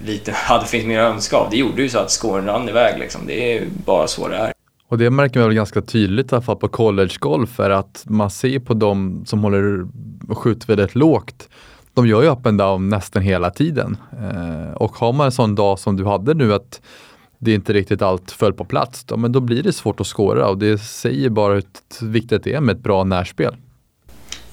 lite, 0.06 0.32
hade 0.36 0.66
finns 0.66 0.86
mer 0.86 1.00
att 1.00 1.14
önska 1.14 1.38
av. 1.38 1.48
Det 1.52 1.58
gjorde 1.58 1.82
ju 1.82 1.90
så 1.90 2.00
att 2.00 2.12
scoren 2.12 2.46
rann 2.46 2.70
iväg 2.70 3.00
liksom. 3.00 3.22
Det 3.28 3.58
är 3.58 3.68
bara 3.86 4.08
så 4.08 4.28
det 4.28 4.36
är. 4.36 4.54
Och 4.88 4.98
det 4.98 5.10
märker 5.10 5.40
man 5.40 5.50
väl 5.50 5.56
ganska 5.56 5.82
tydligt 5.82 6.32
i 6.32 6.36
alla 6.36 6.42
fall 6.42 6.56
på 6.56 6.68
collegegolf 6.68 7.60
är 7.60 7.70
att 7.70 8.04
man 8.08 8.30
ser 8.30 8.60
på 8.60 8.74
de 8.74 9.24
som 9.26 9.44
håller 9.44 9.88
och 10.30 10.38
skjuter 10.38 10.68
väldigt 10.68 10.96
lågt. 10.96 11.50
De 11.94 12.08
gör 12.08 12.24
ju 12.24 12.30
up 12.30 12.46
and 12.46 12.58
down 12.58 12.90
nästan 12.90 13.22
hela 13.22 13.50
tiden. 13.50 13.98
Eh, 14.12 14.74
och 14.74 14.96
har 14.96 15.14
man 15.14 15.26
en 15.26 15.32
sån 15.32 15.56
dag 15.56 15.80
som 15.80 15.98
du 15.98 16.06
hade 16.06 16.34
nu 16.34 16.54
att 16.54 16.82
det 17.40 17.54
inte 17.54 17.74
riktigt 17.74 18.02
allt 18.02 18.32
föll 18.32 18.54
på 18.54 18.66
plats, 18.66 19.04
då, 19.04 19.18
men 19.18 19.32
då 19.32 19.40
blir 19.40 19.64
det 19.64 19.74
svårt 19.74 20.00
att 20.00 20.08
skåra 20.08 20.48
och 20.48 20.58
det 20.58 20.78
säger 20.78 21.30
bara 21.30 21.54
hur 21.54 21.64
viktigt 22.08 22.44
det 22.44 22.54
är 22.54 22.62
med 22.62 22.76
ett 22.76 22.84
bra 22.84 23.04
närspel. 23.04 23.56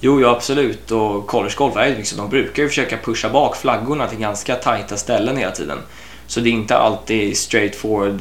Jo, 0.05 0.21
ja, 0.21 0.29
absolut. 0.29 0.91
Och 0.91 1.27
collegegolf 1.27 1.75
är 1.75 1.87
ju 1.87 1.95
liksom, 1.95 2.17
de 2.17 2.29
brukar 2.29 2.63
ju 2.63 2.69
försöka 2.69 2.97
pusha 2.97 3.29
bak 3.29 3.55
flaggorna 3.55 4.07
till 4.07 4.19
ganska 4.19 4.55
tajta 4.55 4.97
ställen 4.97 5.37
hela 5.37 5.51
tiden. 5.51 5.77
Så 6.27 6.39
det 6.39 6.49
är 6.49 6.51
inte 6.51 6.77
alltid 6.77 7.37
straight 7.37 7.75
forward 7.75 8.19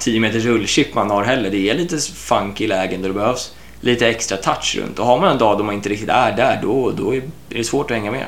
10 0.00 0.20
meters 0.20 0.44
rullchip 0.44 0.94
man 0.94 1.10
har 1.10 1.24
heller. 1.24 1.50
Det 1.50 1.70
är 1.70 1.74
lite 1.74 1.98
funky 1.98 2.66
lägen 2.66 3.02
där 3.02 3.08
det 3.08 3.14
behövs 3.14 3.54
lite 3.80 4.08
extra 4.08 4.36
touch 4.36 4.78
runt. 4.80 4.98
Och 4.98 5.06
har 5.06 5.20
man 5.20 5.32
en 5.32 5.38
dag 5.38 5.58
då 5.58 5.64
man 5.64 5.74
inte 5.74 5.88
riktigt 5.88 6.08
är 6.08 6.36
där, 6.36 6.58
då, 6.62 6.90
då 6.90 7.14
är 7.14 7.22
det 7.48 7.64
svårt 7.64 7.90
att 7.90 7.96
hänga 7.96 8.10
med. 8.10 8.26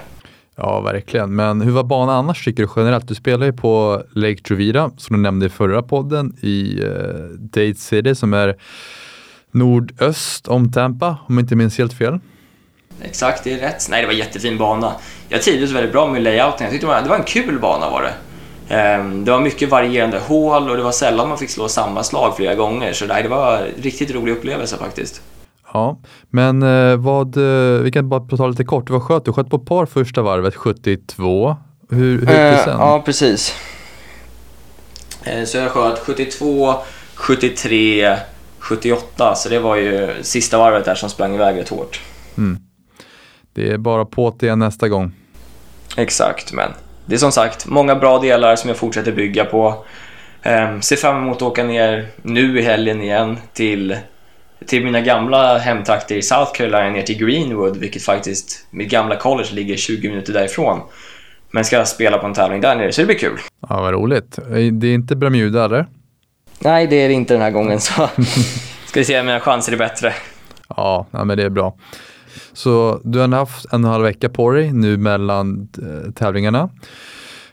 Ja, 0.56 0.80
verkligen. 0.80 1.34
Men 1.34 1.60
hur 1.60 1.72
var 1.72 1.84
banan 1.84 2.16
annars 2.16 2.44
tycker 2.44 2.62
du 2.62 2.68
generellt? 2.76 3.08
Du 3.08 3.14
spelar 3.14 3.46
ju 3.46 3.52
på 3.52 4.02
Lake 4.12 4.42
Truvira 4.42 4.90
som 4.96 5.16
du 5.16 5.22
nämnde 5.22 5.46
i 5.46 5.48
förra 5.48 5.82
podden 5.82 6.36
i 6.40 6.82
eh, 6.82 6.88
uh, 6.88 7.30
Date 7.38 7.74
City 7.74 8.14
som 8.14 8.34
är 8.34 8.56
nordöst 9.50 10.48
om 10.48 10.72
Tampa, 10.72 11.16
om 11.26 11.34
jag 11.34 11.42
inte 11.42 11.56
minns 11.56 11.78
helt 11.78 11.92
fel. 11.92 12.18
Exakt, 13.04 13.44
det 13.44 13.52
är 13.52 13.58
rätt. 13.58 13.86
Nej, 13.90 14.00
det 14.00 14.06
var 14.06 14.12
en 14.12 14.18
jättefin 14.18 14.58
bana. 14.58 14.92
Jag 15.28 15.42
trivdes 15.42 15.70
väldigt 15.70 15.92
bra 15.92 16.06
med 16.06 16.22
layouten. 16.22 16.64
Jag 16.64 16.70
tyckte 16.70 16.86
det 17.02 17.08
var 17.08 17.16
en 17.16 17.24
kul 17.24 17.58
bana 17.58 17.90
var 17.90 18.02
det. 18.02 18.14
Um, 18.70 19.24
det 19.24 19.30
var 19.30 19.40
mycket 19.40 19.68
varierande 19.68 20.18
hål 20.18 20.70
och 20.70 20.76
det 20.76 20.82
var 20.82 20.92
sällan 20.92 21.28
man 21.28 21.38
fick 21.38 21.50
slå 21.50 21.68
samma 21.68 22.02
slag 22.02 22.36
flera 22.36 22.54
gånger. 22.54 22.92
Så 22.92 23.06
nej, 23.06 23.22
det 23.22 23.28
var 23.28 23.56
en 23.56 23.82
riktigt 23.82 24.10
rolig 24.10 24.32
upplevelse 24.32 24.76
faktiskt. 24.76 25.22
Ja, 25.72 26.00
men 26.30 26.62
eh, 26.62 26.96
vad, 26.96 27.36
eh, 27.36 27.80
vi 27.80 27.90
kan 27.92 28.08
bara 28.08 28.20
prata 28.20 28.46
lite 28.46 28.64
kort, 28.64 28.90
vad 28.90 29.02
sköt 29.02 29.24
du? 29.24 29.32
Sköt 29.32 29.50
på 29.50 29.58
par 29.58 29.86
första 29.86 30.22
varvet 30.22 30.56
72. 30.56 31.56
Hur, 31.90 31.98
hur 31.98 32.18
gick 32.18 32.28
det 32.28 32.50
eh, 32.50 32.64
sen? 32.64 32.78
Ja, 32.78 33.02
precis. 33.04 33.54
Så 35.44 35.58
jag 35.58 35.70
sköt 35.70 35.98
72, 35.98 36.74
73, 37.14 38.16
78, 38.58 39.34
så 39.34 39.48
det 39.48 39.58
var 39.58 39.76
ju 39.76 40.14
sista 40.22 40.58
varvet 40.58 40.84
där 40.84 40.94
som 40.94 41.10
sprang 41.10 41.34
iväg 41.34 41.58
rätt 41.58 41.68
hårt. 41.68 42.00
Det 43.52 43.70
är 43.70 43.78
bara 43.78 44.04
på 44.04 44.34
igen 44.42 44.58
nästa 44.58 44.88
gång. 44.88 45.12
Exakt, 45.96 46.52
men 46.52 46.70
det 47.06 47.14
är 47.14 47.18
som 47.18 47.32
sagt 47.32 47.66
många 47.66 47.94
bra 47.94 48.18
delar 48.18 48.56
som 48.56 48.68
jag 48.68 48.76
fortsätter 48.76 49.12
bygga 49.12 49.44
på. 49.44 49.84
Eh, 50.42 50.80
ser 50.80 50.96
fram 50.96 51.16
emot 51.16 51.36
att 51.36 51.42
åka 51.42 51.64
ner 51.64 52.08
nu 52.22 52.58
i 52.58 52.62
helgen 52.62 53.02
igen 53.02 53.38
till 53.52 53.96
till 54.66 54.84
mina 54.84 55.00
gamla 55.00 55.58
hemtrakter 55.58 56.14
i 56.14 56.22
South 56.22 56.52
Carolina 56.52 56.90
ner 56.90 57.02
till 57.02 57.18
Greenwood, 57.18 57.76
vilket 57.76 58.02
faktiskt 58.02 58.66
mitt 58.70 58.90
gamla 58.90 59.16
college 59.16 59.48
ligger 59.52 59.76
20 59.76 60.08
minuter 60.08 60.32
därifrån. 60.32 60.80
Men 61.50 61.64
ska 61.64 61.84
spela 61.84 62.18
på 62.18 62.26
en 62.26 62.34
tävling 62.34 62.60
där 62.60 62.76
nere 62.76 62.92
så 62.92 63.00
det 63.00 63.06
blir 63.06 63.18
kul. 63.18 63.38
Ja, 63.68 63.80
vad 63.80 63.92
roligt. 63.92 64.38
Det 64.72 64.86
är 64.86 64.94
inte 64.94 65.16
Bermuda, 65.16 65.64
eller? 65.64 65.86
Nej, 66.58 66.86
det 66.86 66.96
är 66.96 67.08
det 67.08 67.14
inte 67.14 67.34
den 67.34 67.42
här 67.42 67.50
gången, 67.50 67.80
så 67.80 67.92
ska 68.86 69.00
vi 69.00 69.04
se 69.04 69.20
om 69.20 69.26
mina 69.26 69.40
chanser 69.40 69.72
är 69.72 69.76
bättre. 69.76 70.12
Ja, 70.68 71.06
men 71.10 71.28
det 71.28 71.42
är 71.44 71.50
bra. 71.50 71.76
Så 72.52 73.00
du 73.04 73.18
har 73.18 73.28
haft 73.28 73.64
en 73.72 73.84
och 73.84 73.88
en 73.88 73.92
halv 73.92 74.04
vecka 74.04 74.28
på 74.28 74.50
dig 74.50 74.72
nu 74.72 74.96
mellan 74.96 75.68
eh, 75.78 76.12
tävlingarna. 76.12 76.68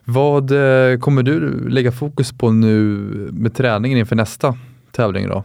Vad 0.03 0.51
eh, 0.51 0.99
kommer 0.99 1.23
du 1.23 1.69
lägga 1.69 1.91
fokus 1.91 2.31
på 2.31 2.51
nu 2.51 2.75
med 3.31 3.55
träningen 3.55 3.97
inför 3.97 4.15
nästa 4.15 4.57
tävling 4.91 5.29
då? 5.29 5.43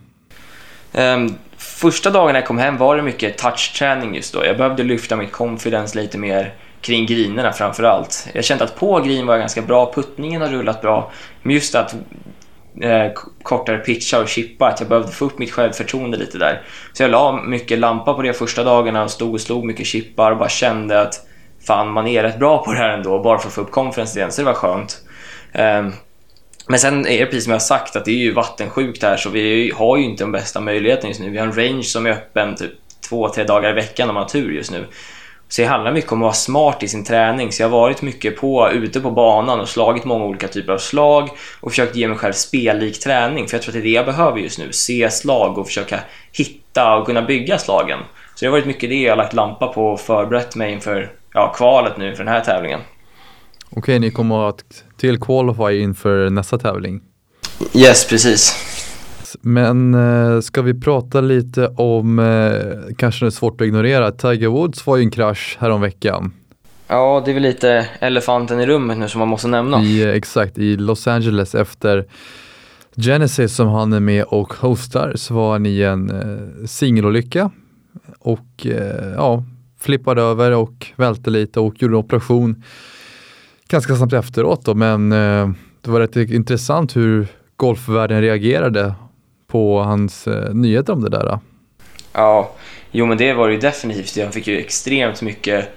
Um, 0.95 1.35
första 1.57 2.11
dagen 2.11 2.35
jag 2.35 2.47
kom 2.47 2.59
hem 2.59 2.77
var 2.77 2.97
det 2.97 3.03
mycket 3.03 3.39
touchträning 3.39 4.15
just 4.15 4.35
då. 4.35 4.45
Jag 4.45 4.57
behövde 4.57 4.83
lyfta 4.83 5.17
mitt 5.17 5.33
confidence 5.33 5.99
lite 5.99 6.19
mer 6.19 6.55
kring 6.81 7.07
grinerna 7.07 7.53
framför 7.53 7.83
allt. 7.83 8.29
Jag 8.35 8.45
kände 8.45 8.65
att 8.65 8.77
på 8.77 9.01
green 9.01 9.27
var 9.27 9.35
jag 9.35 9.41
ganska 9.41 9.63
bra, 9.63 9.93
puttningen 9.95 10.43
har 10.43 10.49
rullat 10.49 10.81
bra, 10.81 11.13
men 11.43 11.55
just 11.55 11.75
att 11.75 11.95
eh, 12.81 13.13
kortare 13.43 13.79
pitcha 13.79 14.21
och 14.21 14.29
chippa, 14.29 14.67
att 14.67 14.81
jag 14.81 14.89
behövde 14.89 15.13
få 15.13 15.25
upp 15.25 15.39
mitt 15.39 15.53
självförtroende 15.53 16.17
lite 16.17 16.39
där. 16.39 16.63
Så 16.93 17.03
jag 17.03 17.11
la 17.11 17.43
mycket 17.43 17.79
lampa 17.79 18.15
på 18.15 18.23
det 18.23 18.33
första 18.33 18.65
dagarna 18.65 19.05
och 19.05 19.11
stod 19.11 19.35
och 19.35 19.41
slog 19.41 19.65
mycket 19.65 19.87
chippar 19.87 20.31
och 20.31 20.39
bara 20.39 20.49
kände 20.49 21.01
att 21.01 21.27
fan, 21.67 21.93
man 21.93 22.07
är 22.07 22.23
rätt 22.23 22.39
bra 22.39 22.65
på 22.65 22.73
det 22.73 22.79
här 22.79 22.89
ändå, 22.89 23.23
bara 23.23 23.39
för 23.39 23.49
att 23.49 23.55
få 23.55 23.61
upp 23.61 23.71
konferensen 23.71 24.19
igen, 24.19 24.33
så 24.33 24.41
det 24.41 24.47
var 24.47 24.55
skönt. 24.55 25.01
Eh, 25.53 25.89
men 26.69 26.79
sen 26.79 27.07
är 27.07 27.19
det 27.19 27.27
precis 27.27 27.45
som 27.45 27.51
jag 27.51 27.59
har 27.59 27.65
sagt 27.65 27.97
att 27.97 28.05
det 28.05 28.11
är 28.11 28.17
ju 28.17 28.33
vattensjukt 28.33 29.03
här 29.03 29.17
så 29.17 29.31
vi 29.31 29.73
har 29.77 29.97
ju 29.97 30.05
inte 30.05 30.25
den 30.25 30.33
bästa 30.33 30.61
möjligheten 30.61 31.09
just 31.09 31.21
nu. 31.21 31.31
Vi 31.31 31.39
har 31.39 31.47
en 31.47 31.57
range 31.57 31.83
som 31.83 32.07
är 32.07 32.11
öppen 32.11 32.55
typ 32.55 32.73
två, 33.09 33.29
tre 33.29 33.45
dagar 33.45 33.71
i 33.71 33.73
veckan 33.73 34.09
om 34.09 34.15
man 34.15 34.23
har 34.23 34.29
tur 34.29 34.53
just 34.53 34.71
nu. 34.71 34.87
Så 35.53 35.63
det 35.63 35.69
handlar 35.69 35.93
mycket 35.93 36.13
om 36.13 36.19
att 36.19 36.23
vara 36.23 36.33
smart 36.33 36.83
i 36.83 36.89
sin 36.89 37.05
träning. 37.05 37.53
Så 37.53 37.63
jag 37.63 37.69
har 37.69 37.79
varit 37.79 38.03
mycket 38.03 38.37
på, 38.37 38.71
ute 38.71 39.01
på 39.01 39.11
banan 39.11 39.61
och 39.61 39.69
slagit 39.69 40.05
många 40.05 40.25
olika 40.25 40.49
typer 40.49 40.73
av 40.73 40.79
slag 40.79 41.29
och 41.61 41.71
försökt 41.71 41.97
ge 41.97 42.09
mig 42.09 42.19
själv 42.19 42.33
spellik 42.33 43.01
träning. 43.01 43.49
För 43.49 43.57
jag 43.57 43.63
tror 43.63 43.71
att 43.71 43.75
det 43.75 43.81
är 43.81 43.91
det 43.91 43.91
jag 43.91 44.07
behöver 44.07 44.39
just 44.39 44.59
nu. 44.59 44.73
Se 44.73 45.11
slag 45.11 45.59
och 45.59 45.67
försöka 45.67 46.01
hitta 46.33 46.97
och 46.97 47.07
kunna 47.07 47.23
bygga 47.23 47.59
slagen. 47.59 47.99
Så 48.35 48.45
det 48.45 48.47
har 48.47 48.53
varit 48.53 48.67
mycket 48.67 48.91
det 48.91 49.03
jag 49.03 49.13
har 49.13 49.17
lagt 49.17 49.33
lampa 49.33 49.67
på 49.67 49.87
och 49.87 50.01
förberett 50.01 50.57
mig 50.57 50.73
inför 50.73 51.13
ja, 51.35 51.53
kvalet 51.57 51.97
nu 51.97 52.17
för 52.17 52.25
den 52.25 52.33
här 52.33 52.41
tävlingen. 52.41 52.81
Okej, 53.71 53.99
ni 53.99 54.11
kommer 54.11 54.49
att 54.49 54.85
till 54.97 55.21
qualify 55.21 55.81
inför 55.81 56.31
nästa 56.31 56.59
tävling? 56.59 57.01
Yes, 57.75 58.09
precis. 58.09 58.72
Men 59.41 59.95
eh, 59.95 60.41
ska 60.41 60.63
vi 60.63 60.81
prata 60.81 61.21
lite 61.21 61.69
om, 61.69 62.19
eh, 62.19 62.95
kanske 62.97 63.25
det 63.25 63.29
är 63.29 63.31
svårt 63.31 63.61
att 63.61 63.67
ignorera, 63.67 64.13
Tiger 64.13 64.49
Woods 64.49 64.87
var 64.87 64.97
ju 64.97 65.03
en 65.03 65.11
krasch 65.11 65.57
häromveckan. 65.61 66.33
Ja, 66.89 67.23
det 67.25 67.31
är 67.31 67.35
väl 67.35 67.43
lite 67.43 67.89
elefanten 67.99 68.61
i 68.61 68.67
rummet 68.67 68.99
nu 68.99 69.09
som 69.09 69.19
man 69.19 69.29
måste 69.29 69.49
nämna. 69.49 69.83
I, 69.83 70.17
exakt, 70.17 70.59
i 70.59 70.77
Los 70.77 71.07
Angeles 71.07 71.55
efter 71.55 72.07
Genesis 72.97 73.55
som 73.55 73.69
han 73.69 73.93
är 73.93 74.01
med 74.01 74.25
och 74.25 74.55
hostar 74.55 75.13
så 75.17 75.35
var 75.35 75.53
han 75.53 75.67
i 75.67 75.83
en 75.83 76.11
eh, 76.11 76.67
singelolycka 76.67 77.51
och 78.19 78.67
eh, 78.67 79.13
ja, 79.17 79.45
flippade 79.81 80.23
över 80.23 80.51
och 80.51 80.87
välte 80.97 81.31
lite 81.31 81.61
och 81.61 81.83
gjorde 81.83 81.95
en 81.95 81.99
operation 81.99 82.63
ganska 83.69 83.97
snabbt 83.97 84.13
efteråt. 84.13 84.65
Då, 84.65 84.75
men 84.75 85.13
eh, 85.13 85.51
det 85.81 85.91
var 85.91 86.01
rätt 86.01 86.17
intressant 86.17 86.97
hur 86.97 87.27
golfvärlden 87.57 88.21
reagerade 88.21 88.95
på 89.53 89.79
hans 89.79 90.27
eh, 90.27 90.55
nyheter 90.55 90.93
om 90.93 91.03
det 91.03 91.11
där. 91.11 91.39
Ja, 92.13 92.51
jo 92.91 93.07
men 93.07 93.19
det 93.19 93.33
var 93.33 93.49
det 93.49 93.55
ju 93.55 93.61
definitivt. 93.61 94.23
Han 94.23 94.33
fick 94.33 94.47
ju 94.47 94.59
extremt 94.59 95.23
mycket 95.23 95.69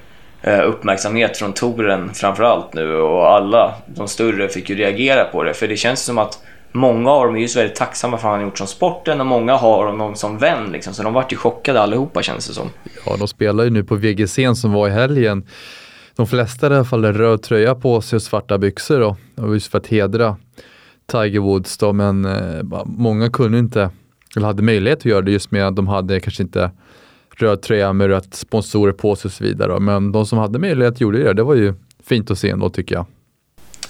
eh, 0.42 0.68
uppmärksamhet 0.68 1.38
från 1.38 1.54
touren 1.54 2.14
framförallt 2.14 2.74
nu 2.74 2.96
och 2.96 3.28
alla 3.28 3.76
de 3.88 4.08
större 4.08 4.50
fick 4.50 4.70
ju 4.70 4.76
reagera 4.76 5.24
på 5.24 5.44
det. 5.44 5.54
För 5.54 5.68
det 5.68 5.78
känns 5.78 6.02
som 6.02 6.18
att 6.18 6.40
många 6.72 7.12
av 7.12 7.26
dem 7.26 7.36
är 7.36 7.40
ju 7.40 7.48
så 7.48 7.60
väldigt 7.60 7.78
tacksamma 7.78 8.18
för 8.18 8.24
vad 8.24 8.32
han 8.32 8.40
har 8.40 8.48
gjort 8.48 8.58
som 8.58 8.68
sporten 8.68 9.20
och 9.22 9.28
många 9.28 9.56
har 9.56 9.86
honom 9.86 10.16
som 10.16 10.38
vän 10.38 10.72
liksom. 10.72 10.94
Så 10.94 11.04
de 11.04 11.14
vart 11.14 11.34
ju 11.34 11.38
chockade 11.38 11.82
allihopa 11.82 12.22
känns 12.22 12.48
det 12.48 12.54
som. 12.54 12.70
Ja, 13.06 13.16
de 13.18 13.28
spelar 13.28 13.64
ju 13.64 13.70
nu 13.70 13.84
på 13.84 13.96
VGC 13.96 14.40
som 14.56 14.72
var 14.72 14.88
i 14.88 14.92
helgen. 14.92 15.48
De 16.16 16.28
flesta 16.28 16.68
i 16.68 16.76
alla 16.76 16.86
fall 16.86 17.06
en 17.06 17.14
röd 17.14 17.42
tröja 17.42 17.76
på 17.76 18.02
sig 18.02 18.18
och 18.18 18.24
svarta 18.24 18.58
byxor 18.58 19.00
då. 19.00 19.16
Och 19.44 19.54
just 19.54 19.72
för 19.72 19.78
att 19.78 19.88
hedra 19.88 20.38
Tiger 21.12 21.40
Woods 21.40 21.78
då, 21.78 21.94
men 21.94 22.26
eh, 22.26 22.84
många 22.86 23.30
kunde 23.30 23.60
inte, 23.60 23.90
eller 24.36 24.48
hade 24.48 24.64
möjlighet 24.64 25.00
att 25.00 25.06
göra 25.06 25.22
det 25.22 25.32
just 25.32 25.52
med 25.52 25.68
att 25.68 25.76
de 25.76 25.88
hade 25.88 26.20
kanske 26.20 26.44
inte 26.44 26.72
röd 27.36 27.62
tröja 27.62 27.94
med 27.94 28.08
rött 28.08 28.34
sponsorer 28.34 28.92
på 28.92 29.16
sig 29.16 29.30
och 29.30 29.34
så 29.34 29.44
vidare. 29.44 29.68
Då. 29.68 29.80
Men 29.80 30.12
de 30.12 30.26
som 30.26 30.38
hade 30.38 30.60
möjlighet 30.60 31.02
gjorde 31.02 31.24
det. 31.24 31.34
Det 31.34 31.44
var 31.44 31.56
ju 31.56 31.74
fint 32.04 32.32
att 32.32 32.40
se 32.40 32.50
ändå 32.50 32.70
tycker 32.70 32.96
jag. 32.96 33.06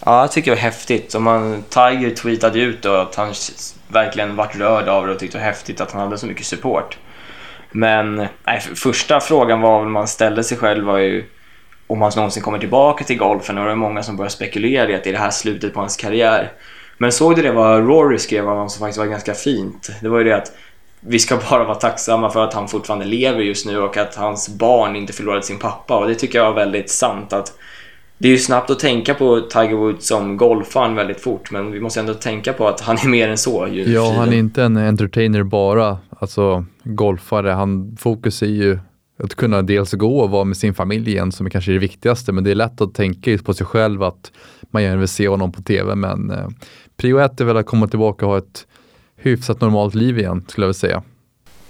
Ja, 0.06 0.22
jag 0.22 0.32
tycker 0.32 0.52
det 0.52 0.56
var 0.56 0.62
häftigt. 0.62 1.16
Och 1.16 1.22
man, 1.22 1.64
Tiger 1.70 2.16
tweetade 2.16 2.60
ut 2.60 2.82
då 2.82 2.94
att 2.94 3.16
han 3.16 3.34
verkligen 3.88 4.36
vart 4.36 4.56
rörd 4.56 4.88
av 4.88 5.08
det 5.08 5.14
och 5.14 5.20
tyckte 5.20 5.38
det 5.38 5.42
var 5.42 5.46
häftigt 5.46 5.82
att 5.82 5.92
han 5.92 6.02
hade 6.02 6.18
så 6.18 6.28
mycket 6.28 6.46
support. 6.46 6.98
Men 7.72 8.16
nej, 8.46 8.60
första 8.60 9.20
frågan 9.20 9.62
var 9.62 9.80
väl 9.80 9.90
man 9.90 10.08
ställde 10.08 10.44
sig 10.44 10.58
själv 10.58 10.86
var 10.86 10.98
ju 10.98 11.24
om 11.88 12.02
han 12.02 12.12
någonsin 12.16 12.44
kommer 12.44 12.60
tillbaka 12.60 13.04
till 13.04 13.18
golfen 13.18 13.58
och 13.58 13.64
det 13.64 13.70
var 13.70 13.76
många 13.76 14.04
som 14.04 14.18
började 14.18 14.34
spekulera 14.34 14.90
i 14.90 14.96
att 14.96 15.04
det 15.04 15.10
är 15.10 15.14
det 15.14 15.20
här 15.20 15.32
slutet 15.32 15.74
på 15.74 15.80
hans 15.80 15.98
karriär. 15.98 16.52
Men 16.98 17.12
såg 17.12 17.36
du 17.36 17.42
det 17.42 17.52
vad 17.52 17.88
Rory 17.88 18.18
skrev 18.18 18.50
om 18.50 18.70
som 18.70 18.80
faktiskt 18.80 19.00
var 19.00 19.06
ganska 19.06 19.34
fint? 19.34 19.92
Det 20.02 20.10
var 20.10 20.18
ju 20.18 20.24
det 20.24 20.36
att 20.36 20.52
vi 21.00 21.20
ska 21.20 21.38
bara 21.50 21.64
vara 21.64 21.76
tacksamma 21.76 22.30
för 22.30 22.44
att 22.44 22.54
han 22.54 22.68
fortfarande 22.68 23.06
lever 23.06 23.40
just 23.40 23.66
nu 23.66 23.78
och 23.78 23.98
att 23.98 24.16
hans 24.16 24.50
barn 24.50 24.96
inte 24.96 25.14
förlorade 25.14 25.44
sin 25.44 25.60
pappa 25.60 25.98
och 25.98 26.08
det 26.08 26.16
tycker 26.16 26.40
jag 26.40 26.46
var 26.46 26.56
väldigt 26.56 26.90
sant 26.90 27.34
att 27.34 27.54
det 28.18 28.28
är 28.28 28.32
ju 28.32 28.38
snabbt 28.38 28.70
att 28.70 28.80
tänka 28.80 29.14
på 29.14 29.42
Tiger 29.42 29.76
Woods 29.76 30.08
som 30.08 30.38
golfan 30.38 30.96
väldigt 30.96 31.20
fort 31.22 31.52
men 31.52 31.72
vi 31.72 31.80
måste 31.80 32.00
ändå 32.00 32.14
tänka 32.14 32.54
på 32.54 32.68
att 32.68 32.82
han 32.82 32.98
är 32.98 33.08
mer 33.08 33.30
än 33.30 33.38
så. 33.38 33.68
Ja, 33.72 34.14
han 34.18 34.30
är 34.30 34.38
inte 34.38 34.64
en 34.64 34.78
entertainer 34.78 35.44
bara, 35.44 35.98
alltså 36.20 36.66
golfare. 36.84 37.50
Han 37.50 37.98
fokus 38.00 38.42
är 38.42 38.48
ju 38.48 38.80
att 39.24 39.36
kunna 39.36 39.62
dels 39.62 39.94
gå 39.94 40.20
och 40.20 40.30
vara 40.30 40.44
med 40.44 40.58
sin 40.58 40.74
familj 40.74 41.12
igen 41.12 41.32
som 41.32 41.46
är 41.46 41.50
kanske 41.50 41.72
det 41.72 41.78
viktigaste 41.78 42.32
men 42.32 42.44
det 42.44 42.52
är 42.52 42.56
lätt 42.56 42.82
att 42.82 42.94
tänka 42.94 43.38
på 43.38 43.54
sig 43.54 43.66
själv 43.66 44.04
att 44.04 44.32
man 44.76 44.84
gärna 44.84 44.98
vill 44.98 45.08
se 45.08 45.28
honom 45.28 45.52
på 45.52 45.62
tv 45.62 45.96
men 45.96 46.32
eh, 46.32 46.48
prio 46.98 47.20
ett 47.20 47.42
är 47.42 47.46
väl 47.46 47.58
att 47.58 47.66
komma 47.66 47.88
tillbaka 47.88 48.26
och 48.26 48.32
ha 48.32 48.38
ett 48.38 48.68
hyfsat 49.18 49.62
normalt 49.62 49.96
liv 49.96 50.20
igen 50.20 50.46
skulle 50.48 50.64
jag 50.64 50.68
vilja 50.68 50.80
säga. 50.80 51.04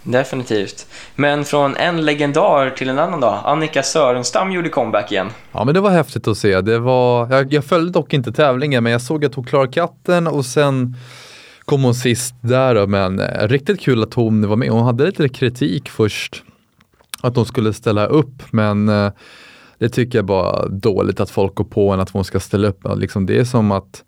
Definitivt. 0.03 0.87
Men 1.15 1.45
från 1.45 1.75
en 1.75 2.05
legendar 2.05 2.69
till 2.69 2.89
en 2.89 2.99
annan 2.99 3.19
då. 3.19 3.27
Annika 3.27 3.83
Sörenstam 3.83 4.51
gjorde 4.51 4.69
comeback 4.69 5.11
igen. 5.11 5.29
Ja, 5.51 5.65
men 5.65 5.73
det 5.73 5.79
var 5.79 5.89
häftigt 5.89 6.27
att 6.27 6.37
se. 6.37 6.61
Det 6.61 6.79
var, 6.79 7.27
jag, 7.29 7.53
jag 7.53 7.65
följde 7.65 7.91
dock 7.91 8.13
inte 8.13 8.31
tävlingen, 8.31 8.83
men 8.83 8.91
jag 8.91 9.01
såg 9.01 9.25
att 9.25 9.35
hon 9.35 9.45
klarade 9.45 9.71
katten 9.71 10.27
och 10.27 10.45
sen 10.45 10.95
kom 11.65 11.83
hon 11.83 11.95
sist 11.95 12.35
där. 12.41 12.75
Då, 12.75 12.87
men 12.87 13.19
eh, 13.19 13.47
riktigt 13.47 13.81
kul 13.81 14.03
att 14.03 14.13
hon 14.13 14.47
var 14.47 14.55
med. 14.55 14.69
Hon 14.69 14.83
hade 14.83 15.05
lite 15.05 15.29
kritik 15.29 15.89
först, 15.89 16.43
att 17.21 17.35
hon 17.35 17.45
skulle 17.45 17.73
ställa 17.73 18.05
upp, 18.05 18.43
men 18.51 18.89
eh, 18.89 19.11
det 19.77 19.89
tycker 19.89 20.17
jag 20.17 20.25
bara 20.25 20.67
dåligt 20.67 21.19
att 21.19 21.29
folk 21.29 21.55
går 21.55 21.65
på 21.65 21.91
en 21.91 21.99
att 21.99 22.09
hon 22.09 22.23
ska 22.23 22.39
ställa 22.39 22.67
upp. 22.67 22.83
Liksom, 22.95 23.25
det 23.25 23.39
är 23.39 23.43
som 23.43 23.71
att 23.71 24.03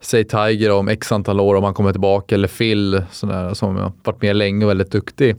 säg 0.00 0.24
Tiger 0.24 0.72
om 0.72 0.88
x 0.88 1.12
antal 1.12 1.40
år 1.40 1.54
om 1.54 1.64
han 1.64 1.74
kommer 1.74 1.92
tillbaka 1.92 2.34
eller 2.34 2.48
Phil 2.48 3.02
sådär, 3.10 3.54
som 3.54 3.76
har 3.76 3.92
varit 4.04 4.22
med 4.22 4.36
länge 4.36 4.64
och 4.64 4.70
väldigt 4.70 4.90
duktig. 4.90 5.36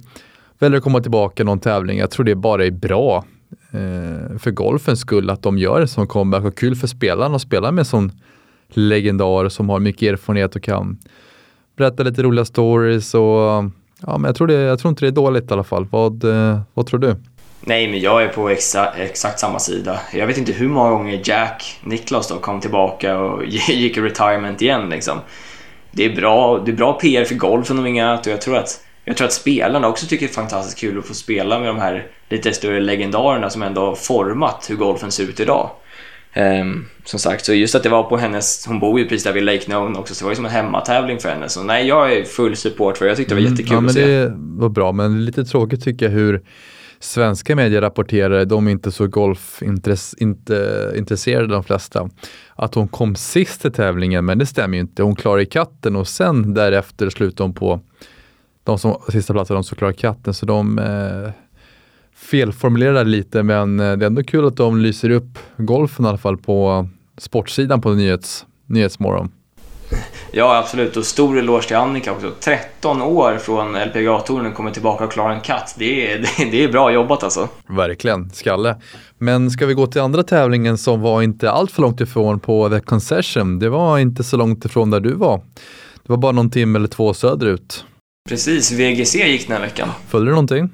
Väljer 0.59 0.77
att 0.77 0.83
komma 0.83 1.01
tillbaka 1.01 1.43
någon 1.43 1.59
tävling. 1.59 1.97
Jag 1.97 2.11
tror 2.11 2.25
det 2.25 2.35
bara 2.35 2.65
är 2.65 2.71
bra 2.71 3.25
eh, 3.71 4.37
för 4.37 4.51
golfens 4.51 4.99
skull 4.99 5.29
att 5.29 5.41
de 5.41 5.57
gör 5.57 5.81
en 5.81 5.87
sån 5.87 6.07
comeback 6.07 6.43
och 6.43 6.57
kul 6.57 6.75
för 6.75 6.87
spelarna 6.87 7.35
att 7.35 7.41
spela 7.41 7.71
med 7.71 7.79
en 7.79 7.85
sån 7.85 8.11
legendar 8.69 9.49
som 9.49 9.69
har 9.69 9.79
mycket 9.79 10.13
erfarenhet 10.13 10.55
och 10.55 10.63
kan 10.63 10.97
berätta 11.75 12.03
lite 12.03 12.23
roliga 12.23 12.45
stories 12.45 13.13
och 13.13 13.21
ja, 14.01 14.17
men 14.17 14.23
jag 14.23 14.35
tror, 14.35 14.47
det, 14.47 14.53
jag 14.53 14.79
tror 14.79 14.89
inte 14.89 15.05
det 15.05 15.09
är 15.09 15.11
dåligt 15.11 15.51
i 15.51 15.53
alla 15.53 15.63
fall. 15.63 15.87
Vad, 15.91 16.23
eh, 16.23 16.59
vad 16.73 16.85
tror 16.85 16.99
du? 16.99 17.15
Nej, 17.65 17.87
men 17.87 17.99
jag 17.99 18.23
är 18.23 18.27
på 18.27 18.49
exa 18.49 18.93
exakt 18.97 19.39
samma 19.39 19.59
sida. 19.59 19.99
Jag 20.13 20.27
vet 20.27 20.37
inte 20.37 20.51
hur 20.51 20.67
många 20.67 20.89
gånger 20.89 21.21
Jack 21.23 21.79
Niklas 21.83 22.27
då 22.27 22.39
kom 22.39 22.61
tillbaka 22.61 23.17
och 23.17 23.45
gick 23.45 23.97
i 23.97 24.01
retirement 24.01 24.61
igen. 24.61 24.89
Liksom. 24.89 25.19
Det, 25.91 26.05
är 26.05 26.15
bra, 26.15 26.63
det 26.65 26.71
är 26.71 26.75
bra 26.75 26.93
PR 26.93 27.25
för 27.25 27.35
golfen 27.35 27.79
om 27.79 27.87
inget 27.87 28.03
annat 28.03 28.27
och 28.27 28.33
jag 28.33 28.41
tror 28.41 28.57
att 28.57 28.79
jag 29.05 29.17
tror 29.17 29.27
att 29.27 29.33
spelarna 29.33 29.87
också 29.87 30.07
tycker 30.07 30.25
det 30.25 30.31
är 30.31 30.33
fantastiskt 30.33 30.79
kul 30.79 30.99
att 30.99 31.05
få 31.05 31.13
spela 31.13 31.59
med 31.59 31.67
de 31.67 31.77
här 31.77 32.07
lite 32.29 32.53
större 32.53 32.79
legendarerna 32.79 33.49
som 33.49 33.63
ändå 33.63 33.85
har 33.85 33.95
format 33.95 34.65
hur 34.69 34.75
golfen 34.75 35.11
ser 35.11 35.23
ut 35.23 35.39
idag. 35.39 35.69
Um, 36.35 36.85
som 37.05 37.19
sagt, 37.19 37.45
så 37.45 37.53
just 37.53 37.75
att 37.75 37.83
det 37.83 37.89
var 37.89 38.03
på 38.03 38.17
hennes, 38.17 38.65
hon 38.67 38.79
bor 38.79 38.99
ju 38.99 39.07
precis 39.07 39.23
där 39.23 39.33
vid 39.33 39.43
Lake 39.43 39.59
Known 39.59 39.95
också, 39.95 40.15
så 40.15 40.23
det 40.23 40.25
var 40.25 40.31
ju 40.31 40.35
som 40.35 40.45
en 40.45 40.51
hemmatävling 40.51 41.19
för 41.19 41.29
henne. 41.29 41.49
Så 41.49 41.63
nej, 41.63 41.87
jag 41.87 42.13
är 42.13 42.23
full 42.23 42.55
support 42.55 42.97
för 42.97 43.05
det. 43.05 43.11
Jag 43.11 43.17
tyckte 43.17 43.35
det 43.35 43.41
var 43.41 43.49
jättekul 43.49 43.73
mm, 43.73 43.83
ja, 43.83 43.89
att 43.89 43.95
se. 43.95 44.05
Det 44.05 44.33
var 44.37 44.69
bra, 44.69 44.91
men 44.91 45.25
lite 45.25 45.45
tråkigt 45.45 45.83
tycker 45.83 46.05
jag 46.05 46.11
hur 46.11 46.41
svenska 47.03 47.55
medier 47.55 47.81
rapporterade, 47.81 48.45
de 48.45 48.67
är 48.67 48.71
inte 48.71 48.91
så 48.91 49.07
golfintresserade 49.07 51.47
de 51.47 51.63
flesta, 51.63 52.09
att 52.55 52.75
hon 52.75 52.87
kom 52.87 53.15
sist 53.15 53.65
i 53.65 53.71
tävlingen, 53.71 54.25
men 54.25 54.37
det 54.37 54.45
stämmer 54.45 54.77
ju 54.77 54.81
inte. 54.81 55.03
Hon 55.03 55.15
klarade 55.15 55.45
katten 55.45 55.95
och 55.95 56.07
sen 56.07 56.53
därefter 56.53 57.09
slutade 57.09 57.43
hon 57.43 57.53
på 57.53 57.79
de 58.63 58.79
som 58.79 59.01
sista 59.09 59.33
platsen, 59.33 59.55
de 59.55 59.63
som 59.63 59.77
klarade 59.77 59.97
katten, 59.97 60.33
så 60.33 60.45
de 60.45 60.79
eh, 60.79 61.29
felformulerar 62.15 63.05
lite, 63.05 63.43
men 63.43 63.79
eh, 63.79 63.97
det 63.97 64.05
är 64.05 64.07
ändå 64.07 64.23
kul 64.23 64.45
att 64.45 64.57
de 64.57 64.79
lyser 64.79 65.09
upp 65.09 65.39
golfen 65.57 66.05
i 66.05 66.09
alla 66.09 66.17
fall 66.17 66.37
på 66.37 66.87
sportsidan 67.17 67.81
på 67.81 67.93
nyhets, 67.93 68.45
Nyhetsmorgon. 68.65 69.31
Ja, 70.35 70.57
absolut. 70.57 70.97
Och 70.97 71.05
stor 71.05 71.37
eloge 71.37 71.67
till 71.67 71.75
Annika 71.75 72.11
också. 72.11 72.31
13 72.39 73.01
år 73.01 73.37
från 73.37 73.75
LPGA-touren 73.75 74.53
kommer 74.53 74.71
tillbaka 74.71 75.03
och 75.03 75.11
klarar 75.11 75.33
en 75.33 75.41
katt. 75.41 75.75
Det 75.77 76.11
är, 76.11 76.17
det, 76.37 76.51
det 76.51 76.63
är 76.63 76.71
bra 76.71 76.91
jobbat 76.91 77.23
alltså. 77.23 77.49
Verkligen, 77.67 78.29
skalle. 78.29 78.75
Men 79.17 79.51
ska 79.51 79.65
vi 79.65 79.73
gå 79.73 79.87
till 79.87 80.01
andra 80.01 80.23
tävlingen 80.23 80.77
som 80.77 81.01
var 81.01 81.21
inte 81.21 81.51
allt 81.51 81.71
för 81.71 81.81
långt 81.81 82.01
ifrån 82.01 82.39
på 82.39 82.69
The 82.69 82.79
Concession. 82.79 83.59
Det 83.59 83.69
var 83.69 83.99
inte 83.99 84.23
så 84.23 84.37
långt 84.37 84.65
ifrån 84.65 84.89
där 84.89 84.99
du 84.99 85.13
var. 85.13 85.37
Det 86.03 86.09
var 86.09 86.17
bara 86.17 86.31
någon 86.31 86.49
timme 86.49 86.79
eller 86.79 86.87
två 86.87 87.13
söderut. 87.13 87.85
Precis, 88.29 88.71
VGC 88.71 89.15
gick 89.15 89.47
den 89.47 89.57
här 89.57 89.63
veckan. 89.63 89.89
Följde 90.07 90.31
du 90.31 90.35
någonting? 90.35 90.69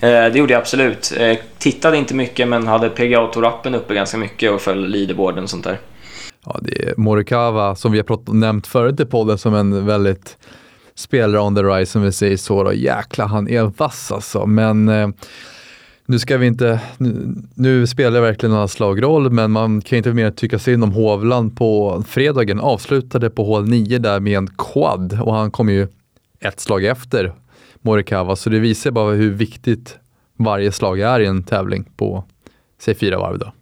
Eh, 0.00 0.08
det 0.10 0.38
gjorde 0.38 0.52
jag 0.52 0.60
absolut. 0.60 1.12
Eh, 1.16 1.38
tittade 1.58 1.96
inte 1.96 2.14
mycket 2.14 2.48
men 2.48 2.66
hade 2.66 2.90
PGA 2.90 3.30
Tour-appen 3.32 3.76
uppe 3.76 3.94
ganska 3.94 4.18
mycket 4.18 4.52
och 4.52 4.60
följde 4.60 4.88
leaderboarden 4.88 5.44
och 5.44 5.50
sånt 5.50 5.64
där. 5.64 5.78
Ja, 6.46 6.58
det 6.62 6.88
är 6.88 6.94
Morikawa 6.96 7.74
som 7.74 7.92
vi 7.92 7.98
har 7.98 8.04
pratat, 8.04 8.34
nämnt 8.34 8.66
förut 8.66 9.00
i 9.00 9.04
podden 9.04 9.38
som 9.38 9.54
en 9.54 9.86
väldigt 9.86 10.38
spelare 10.94 11.40
on 11.40 11.54
the 11.54 11.62
rise 11.62 11.92
som 11.92 12.02
vi 12.02 12.12
säger 12.12 12.36
så. 12.36 12.62
Då. 12.62 12.72
Jäklar, 12.72 13.26
han 13.26 13.48
är 13.48 13.62
vass 13.62 14.12
alltså. 14.12 14.46
Men 14.46 14.88
eh, 14.88 15.08
nu 16.06 16.18
ska 16.18 16.36
vi 16.36 16.46
inte, 16.46 16.80
nu, 16.98 17.34
nu 17.54 17.86
spelar 17.86 18.20
verkligen 18.20 18.54
alla 18.54 18.68
slagroll, 18.68 19.30
men 19.30 19.50
man 19.50 19.80
kan 19.80 19.96
inte 19.96 20.12
mer 20.12 20.30
tycka 20.30 20.58
synd 20.58 20.84
om 20.84 20.92
Hovland 20.92 21.56
på 21.56 22.02
fredagen. 22.08 22.60
Avslutade 22.60 23.30
på 23.30 23.44
hål 23.44 23.68
9 23.68 23.98
där 23.98 24.20
med 24.20 24.38
en 24.38 24.46
quad 24.46 25.20
och 25.20 25.34
han 25.34 25.50
kom 25.50 25.68
ju 25.68 25.88
ett 26.40 26.60
slag 26.60 26.84
efter 26.84 27.32
Morikawa, 27.82 28.36
så 28.36 28.50
det 28.50 28.58
visar 28.58 28.90
bara 28.90 29.14
hur 29.14 29.30
viktigt 29.30 29.98
varje 30.36 30.72
slag 30.72 31.00
är 31.00 31.20
i 31.20 31.26
en 31.26 31.42
tävling 31.42 31.84
på, 31.96 32.24
säg 32.80 32.94
fyra 32.94 33.18
varv 33.18 33.38
då. 33.38 33.52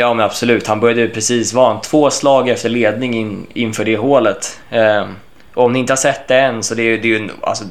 Ja, 0.00 0.14
men 0.14 0.24
absolut. 0.24 0.66
Han 0.66 0.80
började 0.80 1.00
ju 1.00 1.10
precis, 1.10 1.54
vara 1.54 1.72
han 1.72 1.80
två 1.80 2.10
slag 2.10 2.48
efter 2.48 2.68
ledning 2.68 3.14
in, 3.14 3.46
inför 3.54 3.84
det 3.84 3.96
hålet. 3.96 4.60
Eh, 4.70 5.06
om 5.54 5.72
ni 5.72 5.78
inte 5.78 5.92
har 5.92 5.96
sett 5.96 6.28
det 6.28 6.40
än 6.40 6.62
så 6.62 6.74
det 6.74 6.82
är, 6.82 6.98
det 6.98 7.14
är 7.14 7.18
ju 7.18 7.28
alltså, 7.42 7.64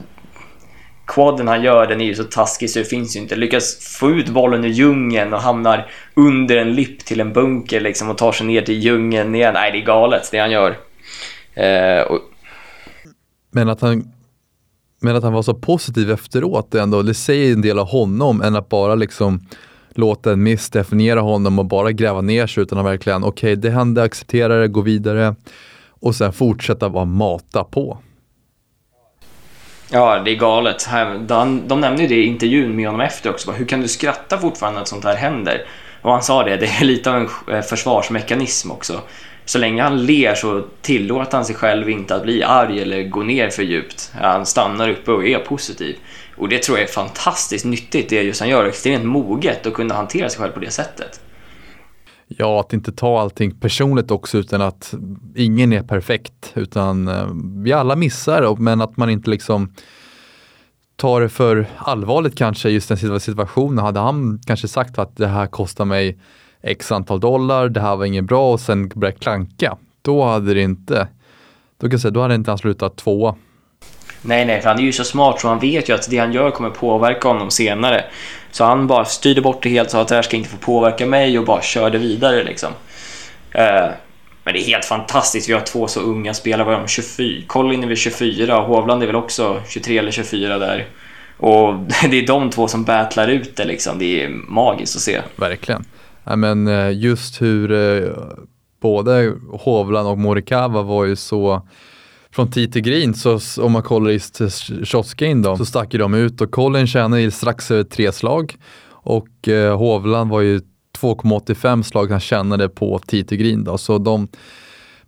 quaden 1.05 1.47
han 1.47 1.63
gör 1.63 1.87
den 1.87 2.01
är 2.01 2.05
ju 2.05 2.15
så 2.15 2.23
taskig 2.23 2.69
så 2.69 2.79
det 2.79 2.85
finns 2.85 3.15
ju 3.15 3.19
inte. 3.19 3.35
Lyckas 3.35 3.97
få 3.99 4.09
ut 4.09 4.29
bollen 4.29 4.65
ur 4.65 4.69
djungeln 4.69 5.33
och 5.33 5.41
hamnar 5.41 5.91
under 6.13 6.57
en 6.57 6.73
lipp 6.73 7.05
till 7.05 7.19
en 7.19 7.33
bunker 7.33 7.81
liksom 7.81 8.09
och 8.09 8.17
tar 8.17 8.31
sig 8.31 8.47
ner 8.47 8.61
till 8.61 8.79
djungeln 8.79 9.35
igen. 9.35 9.53
Nej, 9.53 9.71
det 9.71 9.77
är 9.77 9.85
galet 9.85 10.29
det 10.31 10.39
han 10.39 10.51
gör. 10.51 10.77
Eh, 11.53 12.01
och... 12.01 12.19
Men 13.51 13.69
att 13.69 13.81
han 13.81 14.13
men 15.01 15.15
att 15.15 15.23
han 15.23 15.33
var 15.33 15.41
så 15.41 15.53
positiv 15.53 16.11
efteråt 16.11 16.75
ändå, 16.75 17.01
det 17.01 17.13
säger 17.13 17.53
en 17.53 17.61
del 17.61 17.79
av 17.79 17.87
honom 17.87 18.41
än 18.41 18.55
att 18.55 18.69
bara 18.69 18.95
liksom 18.95 19.47
låta 19.97 20.31
en 20.31 20.43
miss 20.43 20.69
definiera 20.69 21.19
honom 21.19 21.59
och 21.59 21.65
bara 21.65 21.91
gräva 21.91 22.21
ner 22.21 22.47
sig 22.47 22.63
utan 22.63 22.77
att 22.77 22.85
verkligen, 22.85 23.23
okej 23.23 23.53
okay, 23.53 23.55
det 23.55 23.69
hände, 23.69 24.03
acceptera 24.03 24.55
det, 24.55 24.67
gå 24.67 24.81
vidare. 24.81 25.35
och 25.99 26.15
sen 26.15 26.33
fortsätta 26.33 26.89
bara 26.89 27.05
mata 27.05 27.63
på. 27.63 27.97
Ja, 29.91 30.19
det 30.19 30.31
är 30.31 30.35
galet. 30.35 30.89
De, 31.27 31.67
de 31.67 31.81
nämnde 31.81 32.01
ju 32.01 32.07
det 32.07 32.15
i 32.15 32.25
intervjun 32.25 32.75
med 32.75 32.85
honom 32.85 33.01
efter 33.01 33.29
också. 33.29 33.51
Hur 33.51 33.65
kan 33.65 33.81
du 33.81 33.87
skratta 33.87 34.37
fortfarande 34.37 34.79
att 34.81 34.87
sånt 34.87 35.03
här 35.03 35.15
händer? 35.15 35.65
Och 36.01 36.11
han 36.11 36.23
sa 36.23 36.43
det, 36.43 36.57
det 36.57 36.65
är 36.65 36.85
lite 36.85 37.11
av 37.11 37.17
en 37.17 37.55
eh, 37.55 37.61
försvarsmekanism 37.61 38.71
också. 38.71 39.01
Så 39.47 39.57
länge 39.57 39.83
han 39.83 40.05
ler 40.05 40.35
så 40.35 40.65
tillåter 40.81 41.37
han 41.37 41.45
sig 41.45 41.55
själv 41.55 41.89
inte 41.89 42.15
att 42.15 42.23
bli 42.23 42.43
arg 42.43 42.81
eller 42.81 43.03
gå 43.03 43.23
ner 43.23 43.49
för 43.49 43.63
djupt. 43.63 44.11
Han 44.13 44.45
stannar 44.45 44.89
uppe 44.89 45.11
och 45.11 45.27
är 45.27 45.39
positiv. 45.39 45.97
Och 46.37 46.49
det 46.49 46.63
tror 46.63 46.77
jag 46.77 46.87
är 46.87 46.91
fantastiskt 46.91 47.65
nyttigt, 47.65 48.09
det 48.09 48.23
just 48.23 48.39
han 48.39 48.49
gör. 48.49 48.65
Extremt 48.65 49.05
moget 49.05 49.67
att 49.67 49.73
kunna 49.73 49.93
hantera 49.93 50.29
sig 50.29 50.39
själv 50.39 50.51
på 50.51 50.59
det 50.59 50.71
sättet. 50.71 51.21
Ja, 52.27 52.59
att 52.59 52.73
inte 52.73 52.91
ta 52.91 53.19
allting 53.19 53.59
personligt 53.59 54.11
också 54.11 54.37
utan 54.37 54.61
att 54.61 54.93
ingen 55.35 55.73
är 55.73 55.83
perfekt 55.83 56.51
utan 56.55 57.07
eh, 57.07 57.27
vi 57.63 57.73
alla 57.73 57.95
missar 57.95 58.55
men 58.55 58.81
att 58.81 58.97
man 58.97 59.09
inte 59.09 59.29
liksom 59.29 59.73
tar 60.95 61.21
det 61.21 61.29
för 61.29 61.67
allvarligt 61.77 62.37
kanske 62.37 62.69
just 62.69 62.89
den 62.89 63.19
situationen. 63.19 63.85
Hade 63.85 63.99
han 63.99 64.41
kanske 64.45 64.67
sagt 64.67 64.99
att 64.99 65.17
det 65.17 65.27
här 65.27 65.47
kostar 65.47 65.85
mig 65.85 66.17
x 66.67 66.91
antal 66.91 67.19
dollar, 67.19 67.69
det 67.69 67.81
här 67.81 67.95
var 67.95 68.05
inget 68.05 68.23
bra 68.23 68.51
och 68.53 68.59
sen 68.59 68.87
börjat 68.87 69.19
klanka, 69.19 69.77
då 70.01 70.23
hade 70.23 70.53
det 70.53 70.61
inte, 70.61 71.07
då 71.77 71.87
kan 71.87 71.91
jag 71.91 72.01
säga, 72.01 72.11
då 72.11 72.21
hade 72.21 72.35
inte 72.35 72.51
han 72.51 72.57
slutat 72.57 72.95
tvåa. 72.95 73.35
Nej, 74.21 74.45
nej, 74.45 74.61
för 74.61 74.69
han 74.69 74.79
är 74.79 74.83
ju 74.83 74.91
så 74.91 75.03
smart 75.03 75.41
så 75.41 75.47
han 75.47 75.59
vet 75.59 75.89
ju 75.89 75.93
att 75.93 76.09
det 76.09 76.17
han 76.17 76.33
gör 76.33 76.51
kommer 76.51 76.69
påverka 76.69 77.27
honom 77.27 77.51
senare. 77.51 78.05
Så 78.51 78.63
han 78.63 78.87
bara 78.87 79.05
styrde 79.05 79.41
bort 79.41 79.63
det 79.63 79.69
helt, 79.69 79.91
sa 79.91 80.01
att 80.01 80.07
det 80.07 80.15
här 80.15 80.21
ska 80.21 80.37
inte 80.37 80.49
få 80.49 80.57
påverka 80.57 81.05
mig 81.05 81.39
och 81.39 81.45
bara 81.45 81.61
körde 81.61 81.97
vidare 81.97 82.43
liksom. 82.43 82.69
Uh, 83.55 83.89
men 84.43 84.53
det 84.53 84.59
är 84.59 84.65
helt 84.65 84.85
fantastiskt. 84.85 85.49
Vi 85.49 85.53
har 85.53 85.61
två 85.61 85.87
så 85.87 85.99
unga 85.99 86.33
spelare. 86.33 86.63
Vad 86.63 86.73
är 86.73 86.79
de? 86.79 86.87
24? 86.87 87.43
Colin 87.47 87.83
är 87.83 87.87
väl 87.87 87.97
24 87.97 88.59
och 88.59 88.65
Hovland 88.65 89.03
är 89.03 89.07
väl 89.07 89.15
också 89.15 89.61
23 89.69 89.97
eller 89.97 90.11
24 90.11 90.57
där. 90.57 90.87
Och 91.37 91.73
det 92.09 92.17
är 92.19 92.27
de 92.27 92.49
två 92.49 92.67
som 92.67 92.83
battlar 92.83 93.27
ut 93.27 93.55
det 93.55 93.65
liksom. 93.65 93.99
Det 93.99 94.23
är 94.23 94.29
magiskt 94.29 94.95
att 94.95 95.01
se. 95.01 95.21
Verkligen. 95.35 95.85
Ja, 96.27 96.35
men 96.35 96.67
eh, 96.67 96.91
just 96.91 97.41
hur 97.41 97.71
eh, 97.71 98.11
både 98.81 99.33
Hovland 99.51 100.07
och 100.07 100.17
Morikawa 100.17 100.81
var 100.81 101.05
ju 101.05 101.15
så 101.15 101.67
från 102.31 102.51
tid 102.51 102.73
till 102.73 102.81
green, 102.81 103.13
så 103.13 103.39
om 103.61 103.71
man 103.71 103.83
kollar 103.83 104.11
i 104.11 104.19
shotsgain 104.85 105.41
då, 105.41 105.57
så 105.57 105.65
stack 105.65 105.91
de 105.91 106.13
ut 106.13 106.41
och 106.41 106.51
Collin 106.51 106.87
tjänade 106.87 107.31
strax 107.31 107.71
över 107.71 107.83
tre 107.83 108.11
slag. 108.11 108.55
Och 108.89 109.47
eh, 109.47 109.77
Hovland 109.77 110.29
var 110.29 110.41
ju 110.41 110.61
2,85 110.99 111.83
slag 111.83 112.11
han 112.11 112.19
tjänade 112.19 112.69
på 112.69 112.99
tid 112.99 113.27
till 113.27 113.37
green 113.37 113.63
då, 113.63 113.77
så 113.77 113.97
de 113.97 114.27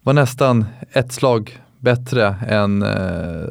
var 0.02 0.14
nästan 0.14 0.66
ett 0.92 1.12
slag 1.14 1.60
bättre 1.80 2.36
än 2.48 2.84
eh, 2.84 3.50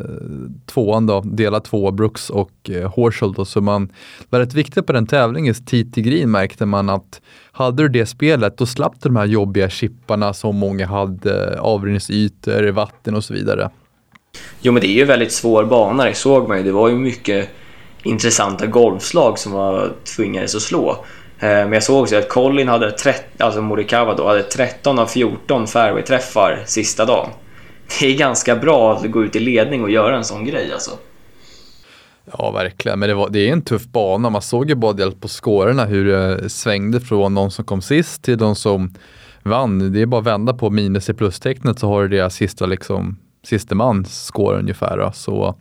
tvåan 0.66 1.06
då, 1.06 1.20
delad 1.20 1.64
två 1.64 1.90
Brooks 1.90 2.30
och 2.30 2.70
eh, 2.70 2.94
Horschel 2.94 3.32
då, 3.32 3.44
så 3.44 3.61
man 3.61 3.92
var 4.30 4.40
rätt 4.40 4.54
viktigt 4.54 4.87
på 4.87 4.92
den 4.92 5.06
tävlingen, 5.06 5.54
tid 5.54 5.94
till 5.94 6.02
green 6.02 6.30
märkte 6.30 6.66
man 6.66 6.88
att 6.88 7.20
hade 7.52 7.82
du 7.82 7.88
det 7.88 8.06
spelet, 8.06 8.58
då 8.58 8.66
slapp 8.66 8.92
du 9.02 9.08
de 9.08 9.16
här 9.16 9.26
jobbiga 9.26 9.70
chipparna 9.70 10.32
som 10.32 10.56
många 10.56 10.87
hade, 10.87 11.61
avrinningsytor, 11.61 12.70
vatten 12.70 13.14
och 13.14 13.25
så 13.25 13.35
vidare. 13.35 13.70
Jo, 14.61 14.73
men 14.73 14.80
det 14.80 14.88
är 14.88 14.99
ju 14.99 15.04
väldigt 15.04 15.32
svår 15.32 15.64
bana, 15.64 16.04
det 16.04 16.14
såg 16.14 16.49
man 16.49 16.58
ju. 16.58 16.64
Det 16.64 16.73
var 16.73 16.88
ju 16.88 16.94
mycket 16.94 17.49
intressanta 18.02 18.66
golfslag 18.66 19.38
som 19.38 19.52
var 19.52 19.92
tvingades 20.16 20.54
att 20.54 20.62
slå. 20.62 20.90
Eh, 21.38 21.49
men 21.49 21.73
jag 21.73 21.82
såg 21.82 22.02
också 22.02 22.16
att 22.16 22.28
Colin 22.28 22.68
hade, 22.68 22.90
30, 22.90 23.23
alltså 23.38 23.62
Morikawa 23.62 24.14
då, 24.14 24.26
hade 24.26 24.42
13 24.42 24.99
av 24.99 25.06
14 25.06 25.66
fairway-träffar 25.66 26.62
sista 26.66 27.05
dagen. 27.05 27.29
Det 28.01 28.07
är 28.07 28.18
ganska 28.18 28.57
bra 28.57 28.96
att 28.96 29.11
gå 29.11 29.24
ut 29.24 29.37
i 29.37 29.40
ledning 29.40 29.83
och 29.83 29.90
göra 29.90 30.16
en 30.16 30.24
sån 30.24 30.44
grej 30.44 30.72
alltså. 30.72 30.90
Ja, 32.38 32.51
verkligen. 32.51 32.98
Men 32.98 33.09
det, 33.09 33.14
var, 33.14 33.29
det 33.31 33.48
är 33.48 33.53
en 33.53 33.62
tuff 33.62 33.87
bana. 33.87 34.31
Man 34.31 34.42
såg 34.42 34.68
ju 34.68 34.74
bara 34.74 35.11
på 35.11 35.29
skårorna 35.29 35.85
hur 35.85 36.05
det 36.05 36.48
svängde 36.48 37.01
från 37.01 37.35
de 37.35 37.51
som 37.51 37.64
kom 37.64 37.83
sist 37.83 38.22
till 38.22 38.38
de 38.38 38.57
som 38.57 38.94
vann. 39.42 39.92
Det 39.92 40.03
är 40.03 40.07
bara 40.07 40.20
att 40.20 40.27
vända 40.27 40.55
på 40.55 40.70
minus 40.70 41.09
i 41.11 41.14
plustecknet 41.14 41.79
så 41.79 41.88
har 41.88 42.03
du 42.03 42.09
deras 42.09 42.35
sista, 42.35 42.66
liksom, 42.66 43.16
sista 43.42 43.74
man 43.74 44.05
score 44.05 44.59
ungefär. 44.59 45.11
Så 45.14 45.55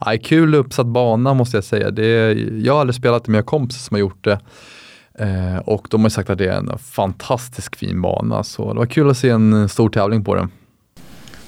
ja, 0.00 0.12
kul 0.22 0.54
uppsatt 0.54 0.86
bana 0.86 1.34
måste 1.34 1.56
jag 1.56 1.64
säga. 1.64 1.90
Det 1.90 2.32
jag 2.62 2.72
har 2.72 2.80
aldrig 2.80 2.94
spelat 2.94 3.24
det, 3.24 3.30
men 3.30 3.36
jag 3.36 3.42
har 3.42 3.46
kompisar 3.46 3.78
som 3.78 3.94
har 3.94 4.00
gjort 4.00 4.24
det. 4.24 4.40
Eh, 5.18 5.58
och 5.58 5.86
de 5.90 6.02
har 6.02 6.08
sagt 6.08 6.30
att 6.30 6.38
det 6.38 6.46
är 6.46 6.58
en 6.58 6.78
fantastiskt 6.78 7.76
fin 7.76 8.02
bana. 8.02 8.42
Så 8.42 8.72
det 8.72 8.78
var 8.78 8.86
kul 8.86 9.10
att 9.10 9.18
se 9.18 9.28
en 9.28 9.68
stor 9.68 9.90
tävling 9.90 10.24
på 10.24 10.34
den. 10.34 10.50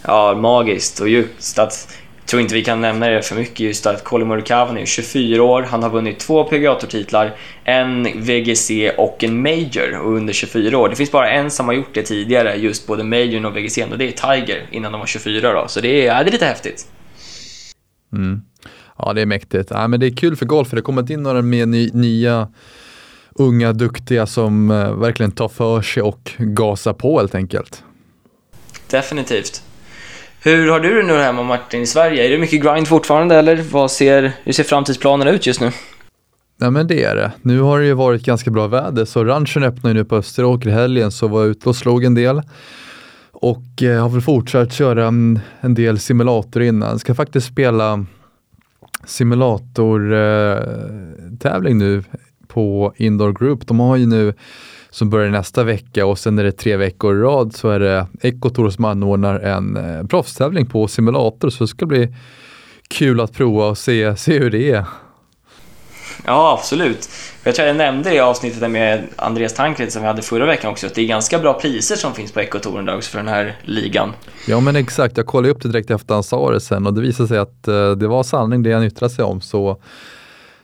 Ja, 0.08 0.34
magiskt. 0.34 1.00
Och 1.00 1.08
just 1.08 1.58
att 1.58 1.98
tror 2.26 2.42
inte 2.42 2.54
vi 2.54 2.64
kan 2.64 2.80
nämna 2.80 3.08
det 3.08 3.22
för 3.22 3.36
mycket 3.36 3.60
just 3.60 3.86
att 3.86 4.04
Colin 4.04 4.28
Morikawa 4.28 4.78
är 4.78 4.84
24 4.84 5.42
år, 5.42 5.62
han 5.62 5.82
har 5.82 5.90
vunnit 5.90 6.18
två 6.18 6.44
PGA-titlar, 6.44 7.36
en 7.64 8.02
VGC 8.22 8.70
och 8.96 9.24
en 9.24 9.42
Major 9.42 9.98
och 9.98 10.12
under 10.12 10.32
24 10.32 10.78
år. 10.78 10.88
Det 10.88 10.96
finns 10.96 11.12
bara 11.12 11.30
en 11.30 11.50
som 11.50 11.66
har 11.66 11.72
gjort 11.74 11.94
det 11.94 12.02
tidigare, 12.02 12.56
just 12.56 12.86
både 12.86 13.04
Majorn 13.04 13.44
och 13.44 13.56
VGC 13.56 13.78
och 13.78 13.98
det 13.98 14.04
är 14.04 14.36
Tiger 14.36 14.66
innan 14.70 14.92
de 14.92 14.98
var 14.98 15.06
24 15.06 15.52
då, 15.52 15.68
så 15.68 15.80
det 15.80 15.88
är, 15.88 16.06
ja, 16.06 16.24
det 16.24 16.30
är 16.30 16.32
lite 16.32 16.46
häftigt. 16.46 16.86
Mm. 18.12 18.42
Ja, 18.98 19.12
det 19.12 19.22
är 19.22 19.26
mäktigt. 19.26 19.70
Ja, 19.70 19.88
men 19.88 20.00
det 20.00 20.06
är 20.06 20.16
kul 20.16 20.36
för 20.36 20.46
golf, 20.46 20.68
för 20.68 20.76
det 20.76 20.80
har 20.80 20.84
kommit 20.84 21.10
in 21.10 21.22
några 21.22 21.42
mer 21.42 21.66
ny, 21.66 21.90
nya 21.92 22.48
unga 23.34 23.72
duktiga 23.72 24.26
som 24.26 24.70
uh, 24.70 24.94
verkligen 24.94 25.32
tar 25.32 25.48
för 25.48 25.82
sig 25.82 26.02
och 26.02 26.32
gasar 26.38 26.92
på 26.92 27.18
helt 27.18 27.34
enkelt. 27.34 27.82
Definitivt. 28.90 29.62
Hur 30.42 30.70
har 30.70 30.80
du 30.80 30.94
det 30.94 31.02
nu 31.06 31.18
hemma 31.18 31.42
Martin 31.42 31.82
i 31.82 31.86
Sverige? 31.86 32.26
Är 32.26 32.30
det 32.30 32.38
mycket 32.38 32.62
grind 32.62 32.88
fortfarande 32.88 33.36
eller 33.36 33.56
vad 33.56 33.90
ser, 33.90 34.32
hur 34.44 34.52
ser 34.52 34.64
framtidsplanerna 34.64 35.30
ut 35.30 35.46
just 35.46 35.60
nu? 35.60 35.70
Ja 36.60 36.70
men 36.70 36.86
det 36.86 37.04
är 37.04 37.16
det. 37.16 37.32
Nu 37.42 37.60
har 37.60 37.80
det 37.80 37.86
ju 37.86 37.94
varit 37.94 38.24
ganska 38.24 38.50
bra 38.50 38.66
väder 38.66 39.04
så 39.04 39.24
ranchen 39.24 39.62
öppnar 39.62 39.90
ju 39.90 39.94
nu 39.94 40.04
på 40.04 40.16
Österåker 40.16 40.68
i 40.68 40.72
helgen 40.72 41.10
så 41.10 41.28
var 41.28 41.40
jag 41.40 41.50
ute 41.50 41.68
och 41.68 41.76
slog 41.76 42.04
en 42.04 42.14
del. 42.14 42.42
Och 43.32 43.82
eh, 43.82 44.02
har 44.02 44.08
väl 44.08 44.20
fortsatt 44.20 44.72
köra 44.72 45.06
en, 45.06 45.40
en 45.60 45.74
del 45.74 45.98
simulator 45.98 46.62
innan. 46.62 46.90
Jag 46.90 47.00
ska 47.00 47.14
faktiskt 47.14 47.46
spela 47.46 48.04
simulatortävling 49.04 51.72
eh, 51.72 51.78
nu 51.78 52.04
på 52.48 52.92
Indoor 52.96 53.32
Group. 53.32 53.66
De 53.66 53.80
har 53.80 53.96
ju 53.96 54.06
nu 54.06 54.34
som 54.90 55.10
börjar 55.10 55.30
nästa 55.30 55.64
vecka 55.64 56.06
och 56.06 56.18
sen 56.18 56.38
är 56.38 56.44
det 56.44 56.52
tre 56.52 56.76
veckor 56.76 57.16
i 57.16 57.20
rad 57.20 57.56
så 57.56 57.70
är 57.70 57.80
det 57.80 58.06
Ecotour 58.20 58.70
som 58.70 58.84
anordnar 58.84 59.40
en 59.40 59.76
eh, 59.76 60.06
proffstävling 60.06 60.66
på 60.66 60.88
simulator 60.88 61.50
så 61.50 61.64
det 61.64 61.68
ska 61.68 61.86
bli 61.86 62.14
kul 62.88 63.20
att 63.20 63.32
prova 63.32 63.66
och 63.66 63.78
se, 63.78 64.16
se 64.16 64.38
hur 64.38 64.50
det 64.50 64.70
är. 64.70 64.84
Ja, 66.26 66.58
absolut. 66.58 67.08
Jag 67.44 67.54
tror 67.54 67.68
jag 67.68 67.76
nämnde 67.76 68.14
i 68.14 68.20
avsnittet 68.20 68.70
med 68.70 69.02
Andreas 69.16 69.54
Tankred 69.54 69.92
som 69.92 70.02
vi 70.02 70.08
hade 70.08 70.22
förra 70.22 70.46
veckan 70.46 70.70
också, 70.70 70.86
att 70.86 70.94
det 70.94 71.02
är 71.02 71.06
ganska 71.06 71.38
bra 71.38 71.54
priser 71.54 71.96
som 71.96 72.14
finns 72.14 72.32
på 72.32 72.40
Ecotouren 72.40 72.84
där 72.84 72.96
också 72.96 73.10
för 73.10 73.18
den 73.18 73.28
här 73.28 73.56
ligan. 73.62 74.12
Ja, 74.46 74.60
men 74.60 74.76
exakt. 74.76 75.16
Jag 75.16 75.26
kollade 75.26 75.50
upp 75.50 75.62
det 75.62 75.68
direkt 75.68 75.90
efter 75.90 76.14
han 76.14 76.22
sa 76.22 76.50
det 76.50 76.60
sen 76.60 76.86
och 76.86 76.94
det 76.94 77.00
visade 77.00 77.28
sig 77.28 77.38
att 77.38 77.68
uh, 77.68 77.90
det 77.90 78.08
var 78.08 78.22
sanning 78.22 78.62
det 78.62 78.72
han 78.72 78.84
yttrade 78.84 79.14
sig 79.14 79.24
om. 79.24 79.40
Så, 79.40 79.82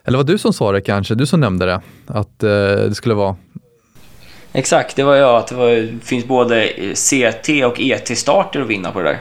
eller 0.05 0.19
var 0.19 0.25
du 0.25 0.39
som 0.39 0.53
sa 0.53 0.73
det 0.73 0.81
kanske? 0.81 1.15
Du 1.15 1.27
som 1.27 1.41
nämnde 1.41 1.67
det? 1.67 1.81
Att 2.07 2.43
uh, 2.43 2.49
det 2.89 2.95
skulle 2.95 3.15
vara 3.15 3.37
Exakt, 4.57 4.97
det 4.97 5.05
var 5.05 5.15
jag. 5.15 5.37
Att 5.37 5.47
det 5.47 5.55
var, 5.55 6.01
finns 6.01 6.25
både 6.25 6.65
eh, 6.65 6.93
CT 6.93 7.49
och 7.65 7.81
ET-starter 7.81 8.61
att 8.61 8.67
vinna 8.67 8.93
på 8.93 9.03
det 9.03 9.09
där. 9.09 9.19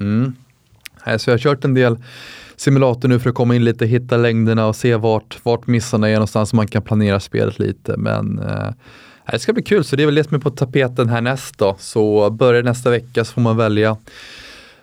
Mm. 0.00 0.34
Så 1.18 1.30
jag 1.30 1.34
har 1.34 1.38
kört 1.38 1.64
en 1.64 1.74
del 1.74 1.96
simulator 2.56 3.08
nu 3.08 3.20
för 3.20 3.28
att 3.28 3.34
komma 3.34 3.56
in 3.56 3.64
lite, 3.64 3.86
hitta 3.86 4.16
längderna 4.16 4.66
och 4.66 4.76
se 4.76 4.96
vart, 4.96 5.38
vart 5.42 5.66
missarna 5.66 6.08
är 6.08 6.14
någonstans 6.14 6.50
så 6.50 6.56
man 6.56 6.66
kan 6.66 6.82
planera 6.82 7.20
spelet 7.20 7.58
lite. 7.58 7.96
Men 7.96 8.38
eh, 8.38 8.70
det 9.32 9.38
ska 9.38 9.52
bli 9.52 9.62
kul, 9.62 9.84
så 9.84 9.96
det 9.96 10.02
är 10.02 10.06
väl 10.06 10.14
det 10.14 10.24
som 10.24 10.36
är 10.36 10.40
på 10.40 10.50
tapeten 10.50 11.08
härnäst 11.08 11.58
då. 11.58 11.76
Så 11.78 12.30
börjar 12.30 12.62
nästa 12.62 12.90
vecka 12.90 13.24
så 13.24 13.32
får 13.32 13.40
man 13.40 13.56
välja 13.56 13.96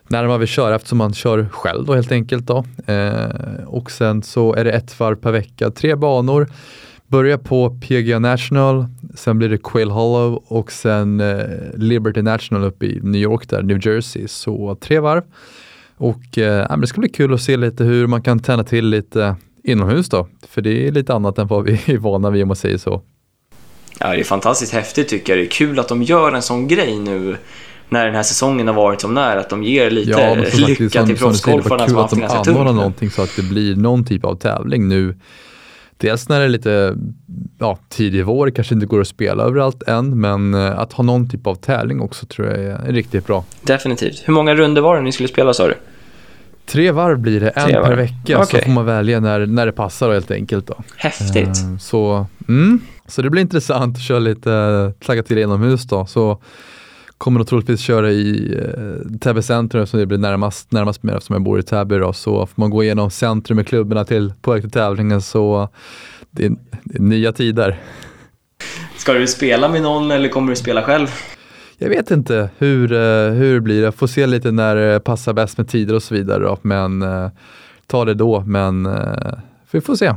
när 0.08 0.28
man 0.28 0.40
vill 0.40 0.50
köra 0.50 0.76
eftersom 0.76 0.98
man 0.98 1.14
kör 1.14 1.50
själv 1.52 1.86
då 1.86 1.94
helt 1.96 2.12
enkelt. 2.12 2.48
Då. 2.48 2.66
Eh, 2.86 3.64
och 3.66 3.92
sen 3.92 4.24
så 4.24 4.54
är 4.54 4.64
det 4.64 4.72
ett 4.72 5.00
varv 5.00 5.16
per 5.16 5.32
vecka, 5.32 5.72
tre 5.72 5.96
banor. 5.96 6.48
Börja 7.10 7.38
på 7.38 7.70
PGA 7.70 8.20
National, 8.20 8.86
sen 9.16 9.38
blir 9.38 9.50
det 9.50 9.58
Quail 9.58 9.92
Hollow 9.92 10.44
och 10.48 10.72
sen 10.72 11.20
eh, 11.20 11.38
Liberty 11.76 12.22
National 12.22 12.64
uppe 12.64 12.86
i 12.86 13.00
New 13.04 13.22
York 13.22 13.50
där, 13.50 13.62
New 13.62 13.88
Jersey. 13.88 14.28
Så 14.28 14.78
tre 14.82 15.00
varv. 15.00 15.24
Och 15.98 16.38
eh, 16.38 16.78
det 16.78 16.88
ska 16.88 17.00
bli 17.00 17.10
kul 17.10 17.34
att 17.34 17.42
se 17.42 17.58
lite 17.58 17.84
hur 17.84 18.08
man 18.08 18.22
kan 18.22 18.40
tända 18.40 18.64
till 18.64 18.86
lite 18.86 19.36
inomhus 19.64 20.10
då. 20.10 20.28
För 20.48 20.62
det 20.62 20.88
är 20.88 20.92
lite 20.92 21.14
annat 21.14 21.38
än 21.38 21.48
vad 21.48 21.64
vi 21.64 21.72
är 21.86 21.98
vana 21.98 22.30
vid 22.30 22.42
om 22.42 22.48
man 22.48 22.56
säger 22.56 22.78
så. 22.78 23.02
Ja, 24.00 24.08
det 24.08 24.20
är 24.20 24.24
fantastiskt 24.24 24.74
häftigt 24.74 25.08
tycker 25.08 25.34
jag. 25.34 25.44
Det 25.44 25.48
är 25.48 25.52
kul 25.52 25.80
att 25.80 25.88
de 25.88 26.04
gör 26.04 26.32
en 26.32 26.42
sån 26.42 26.68
grej 26.68 27.00
nu 27.00 27.38
när 27.90 28.06
den 28.06 28.16
här 28.16 28.24
säsongen 28.24 28.68
har 28.68 28.74
varit 28.74 29.02
som 29.02 29.14
när, 29.14 29.38
att 29.38 29.50
de 29.50 29.64
ger 29.64 29.92
lite 29.92 30.12
ja, 30.12 30.36
lycka 30.68 31.06
till 31.06 31.18
proffsgolfarna 31.18 31.88
som 31.88 31.98
haft 31.98 32.14
det 32.14 32.20
ganska 32.20 32.44
tungt. 32.44 32.46
Kul 32.46 32.54
att 32.54 32.56
de 32.56 32.62
anordnar 32.62 32.74
någonting 32.74 33.10
så 33.10 33.22
att 33.22 33.36
det 33.36 33.44
blir 33.44 33.76
någon 33.76 34.06
typ 34.06 34.26
av 34.26 34.36
tävling 34.36 34.88
nu 34.88 35.16
dels 36.02 36.30
när 36.30 36.40
det 36.40 36.46
är 36.46 36.50
lite 36.50 36.96
ja, 37.60 37.78
tidig 37.90 38.26
vår, 38.26 38.50
kanske 38.50 38.74
inte 38.74 38.86
går 38.86 39.02
att 39.02 39.08
spela 39.08 39.44
överallt 39.44 39.84
än, 39.84 40.20
men 40.20 40.54
eh, 40.54 40.80
att 40.80 40.94
ha 40.94 41.04
någon 41.04 41.30
typ 41.30 41.48
av 41.48 41.56
tävling 41.56 42.02
också 42.02 42.26
tror 42.26 42.48
jag 42.48 42.58
är 42.58 42.92
riktigt 42.92 43.28
bra. 43.28 43.44
Definitivt. 43.62 44.24
Hur 44.26 44.34
många 44.34 44.56
runder 44.56 44.82
var 44.82 44.96
det 44.96 45.02
ni 45.02 45.12
skulle 45.12 45.30
spela 45.30 45.54
sa 45.54 45.68
du? 45.68 45.76
Tre 46.66 46.92
varv 46.92 47.20
blir 47.20 47.40
det, 47.40 47.50
en 47.50 47.70
per 47.70 47.96
vecka, 47.96 48.40
Okej. 48.40 48.60
så 48.60 48.66
får 48.66 48.72
man 48.72 48.86
välja 48.86 49.20
när, 49.20 49.46
när 49.46 49.66
det 49.66 49.72
passar 49.72 50.08
då, 50.08 50.14
helt 50.14 50.32
enkelt. 50.32 50.68
Då. 50.68 50.76
Häftigt. 50.96 51.48
Eh, 51.48 51.78
Så, 51.80 52.26
mm, 52.48 52.80
så 53.08 53.22
det 53.22 53.30
blir 53.30 53.42
intressant 53.42 53.98
att 53.98 54.04
köra 54.04 54.20
lite, 54.20 54.94
tagga 55.06 55.24
till 55.24 55.38
inomhus 55.38 55.84
då. 55.84 56.06
Så 56.06 56.42
kommer 57.20 57.40
nog 57.40 57.48
troligtvis 57.48 57.80
köra 57.80 58.12
i 58.12 58.56
eh, 58.58 59.18
Täby 59.20 59.42
centrum 59.42 59.88
som 59.88 60.00
det 60.00 60.06
blir 60.06 60.18
närmast, 60.18 60.72
närmast 60.72 61.04
mig 61.04 61.16
eftersom 61.16 61.34
jag 61.34 61.44
bor 61.44 61.60
i 61.60 61.64
Täby 61.64 61.98
då. 61.98 62.14
Så 62.14 62.46
får 62.46 62.62
man 62.62 62.70
gå 62.70 62.84
igenom 62.84 63.12
centrum 63.12 63.56
med 63.56 63.68
klubborna 63.68 64.06
till 64.06 64.34
på 64.42 64.52
väg 64.52 64.62
till 64.62 64.72
tävlingen 64.72 65.22
så 65.22 65.70
det 66.32 66.46
är, 66.46 66.52
det 66.84 66.98
är 66.98 67.02
nya 67.02 67.32
tider. 67.32 67.80
Ska 68.98 69.14
du 69.14 69.28
spela 69.28 69.70
med 69.70 69.82
någon 69.82 70.12
eller 70.12 70.30
kommer 70.30 70.50
du 70.50 70.56
spela 70.56 70.84
själv? 70.84 71.08
Jag 71.78 71.90
vet 71.90 72.12
inte 72.12 72.50
hur, 72.58 72.92
eh, 72.92 73.32
hur 73.32 73.54
det 73.54 73.62
blir. 73.62 73.84
Jag 73.84 73.96
får 73.96 74.08
se 74.08 74.28
lite 74.28 74.52
när 74.52 74.76
det 74.76 75.00
passar 75.00 75.34
bäst 75.34 75.58
med 75.58 75.68
tider 75.68 75.96
och 75.96 76.04
så 76.04 76.16
vidare. 76.16 76.44
Då. 76.44 76.58
Men 76.62 77.02
eh, 77.02 77.30
ta 77.88 78.06
det 78.06 78.14
då. 78.14 78.44
Men 78.48 78.86
eh, 78.86 79.34
vi 79.72 79.82
får 79.82 79.96
se. 79.96 80.16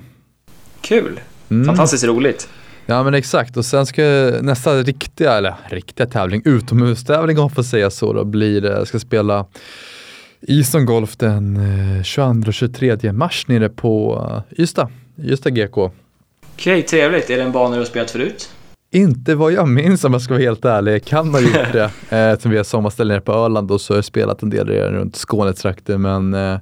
Kul. 0.80 1.20
Mm. 1.48 1.66
Fantastiskt 1.66 2.04
roligt. 2.04 2.48
Ja 2.92 3.02
men 3.02 3.14
exakt 3.14 3.56
och 3.56 3.64
sen 3.64 3.86
ska 3.86 4.02
nästa 4.42 4.76
riktiga, 4.76 5.32
eller 5.32 5.54
riktiga 5.68 6.06
tävling, 6.06 6.42
utomhustävling 6.44 7.38
om 7.38 7.42
man 7.42 7.50
får 7.50 7.62
säga 7.62 7.90
så 7.90 8.12
då, 8.12 8.24
blir 8.24 8.60
det, 8.60 8.86
ska 8.86 8.98
spela 8.98 9.46
Ison 10.40 10.86
Golf 10.86 11.16
den 11.16 11.56
eh, 11.96 12.02
22 12.02 12.48
och 12.48 12.54
23 12.54 13.12
mars 13.12 13.48
nere 13.48 13.68
på 13.68 14.26
eh, 14.30 14.62
Ystad, 14.62 14.88
Ystad 15.22 15.50
GK. 15.50 15.90
Okej, 16.54 16.82
trevligt. 16.82 17.30
Är 17.30 17.36
det 17.36 17.42
en 17.42 17.52
bana 17.52 17.74
du 17.74 17.80
har 17.80 17.84
spelat 17.84 18.10
förut? 18.10 18.50
Inte 18.90 19.34
vad 19.34 19.52
jag 19.52 19.68
minns 19.68 20.04
om 20.04 20.12
jag 20.12 20.22
ska 20.22 20.34
vara 20.34 20.42
helt 20.42 20.64
ärlig, 20.64 20.92
jag 20.92 21.04
kan 21.04 21.30
ha 21.30 21.40
gjort 21.40 21.72
det. 21.72 21.90
Eh, 22.10 22.32
Eftersom 22.32 22.50
vi 22.50 22.56
har 22.56 22.64
sommarställe 22.64 23.14
nere 23.14 23.20
på 23.20 23.32
Öland 23.32 23.70
och 23.70 23.80
så 23.80 23.92
har 23.92 23.96
jag 23.96 24.04
spelat 24.04 24.42
en 24.42 24.50
del 24.50 24.68
runt 24.68 25.16
Skånetrakten 25.16 26.02
men 26.02 26.34
eh, 26.34 26.58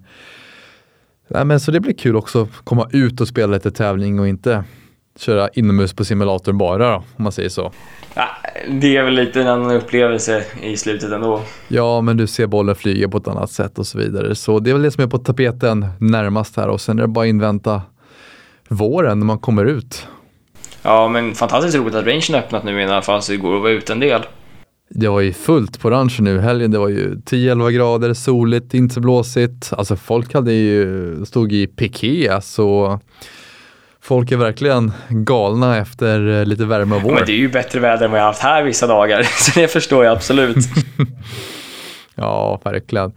nej, 1.29 1.45
men 1.45 1.61
så 1.61 1.71
det 1.71 1.81
blir 1.81 1.93
kul 1.93 2.16
också 2.16 2.43
att 2.43 2.64
komma 2.64 2.88
ut 2.93 3.21
och 3.21 3.29
spela 3.29 3.55
lite 3.55 3.71
tävling 3.71 4.21
och 4.21 4.29
inte 4.29 4.64
köra 5.18 5.49
inomhus 5.49 5.92
på 5.92 6.05
simulatorn 6.05 6.59
bara 6.59 6.90
då, 6.90 6.94
om 7.16 7.25
man 7.25 7.33
säger 7.33 7.49
så. 7.49 7.73
Ja, 8.14 8.29
det 8.68 8.96
är 8.96 9.05
väl 9.05 9.14
lite 9.14 9.40
en 9.40 9.49
annan 9.49 9.70
upplevelse 9.70 10.44
i 10.62 10.77
slutet 10.77 11.12
ändå. 11.12 11.42
Ja, 11.68 12.01
men 12.01 12.16
du 12.16 12.27
ser 12.27 12.46
bollen 12.46 12.75
flyga 12.75 13.09
på 13.09 13.18
ett 13.18 13.29
annat 13.29 13.51
sätt 13.51 13.79
och 13.79 13.87
så 13.87 13.99
vidare. 13.99 14.35
Så 14.35 14.59
det 14.59 14.70
är 14.70 14.75
väl 14.75 14.83
det 14.83 14.90
som 14.90 15.05
är 15.05 15.09
på 15.09 15.18
tapeten 15.18 15.87
närmast 15.99 16.57
här 16.57 16.68
och 16.68 16.81
sen 16.81 16.99
är 16.99 17.03
det 17.03 17.09
bara 17.09 17.25
att 17.25 17.29
invänta 17.29 17.83
våren 18.68 19.18
när 19.18 19.27
man 19.27 19.38
kommer 19.38 19.64
ut. 19.64 20.07
Ja, 20.83 21.09
men 21.09 21.35
fantastiskt 21.35 21.77
roligt 21.77 21.94
att 21.94 22.07
rangen 22.07 22.23
har 22.31 22.38
öppnat 22.38 22.64
nu 22.64 22.81
i 22.81 22.85
alla 22.85 23.03
fall 23.03 23.23
så 23.23 23.33
det 23.33 23.38
går 23.38 23.57
att 23.57 23.62
vara 23.62 23.73
ute 23.73 23.92
en 23.92 24.01
del. 24.01 24.23
Det 24.94 25.09
var 25.09 25.20
ju 25.20 25.33
fullt 25.33 25.81
på 25.81 25.90
ranchen 25.90 26.25
nu 26.25 26.40
helgen. 26.40 26.70
Det 26.70 26.79
var 26.79 26.88
ju 26.88 27.14
10-11 27.14 27.70
grader, 27.70 28.14
soligt, 28.14 28.75
inte 28.75 28.94
så 28.94 29.01
blåsigt. 29.01 29.73
Alltså 29.73 29.96
folk 29.96 30.35
hade 30.35 30.53
ju, 30.53 31.27
stod 31.27 31.53
i 31.53 31.66
piké 31.66 32.40
så 32.42 33.01
folk 34.03 34.33
är 34.33 34.37
verkligen 34.37 34.93
galna 35.09 35.79
efter 35.79 36.29
eh, 36.41 36.45
lite 36.45 36.65
värme 36.65 36.95
och 36.95 37.01
Ja, 37.01 37.05
vår. 37.05 37.15
men 37.15 37.23
det 37.27 37.33
är 37.33 37.37
ju 37.37 37.49
bättre 37.49 37.81
väder 37.81 38.05
än 38.05 38.11
vad 38.11 38.21
jag 38.21 38.25
har 38.25 38.31
haft 38.33 38.43
här 38.43 38.63
vissa 38.63 38.87
dagar, 38.87 39.23
så 39.39 39.61
det 39.61 39.69
förstår 39.69 40.05
jag 40.05 40.13
absolut. 40.17 40.57
Ja, 42.15 42.61
verkligen. 42.65 43.13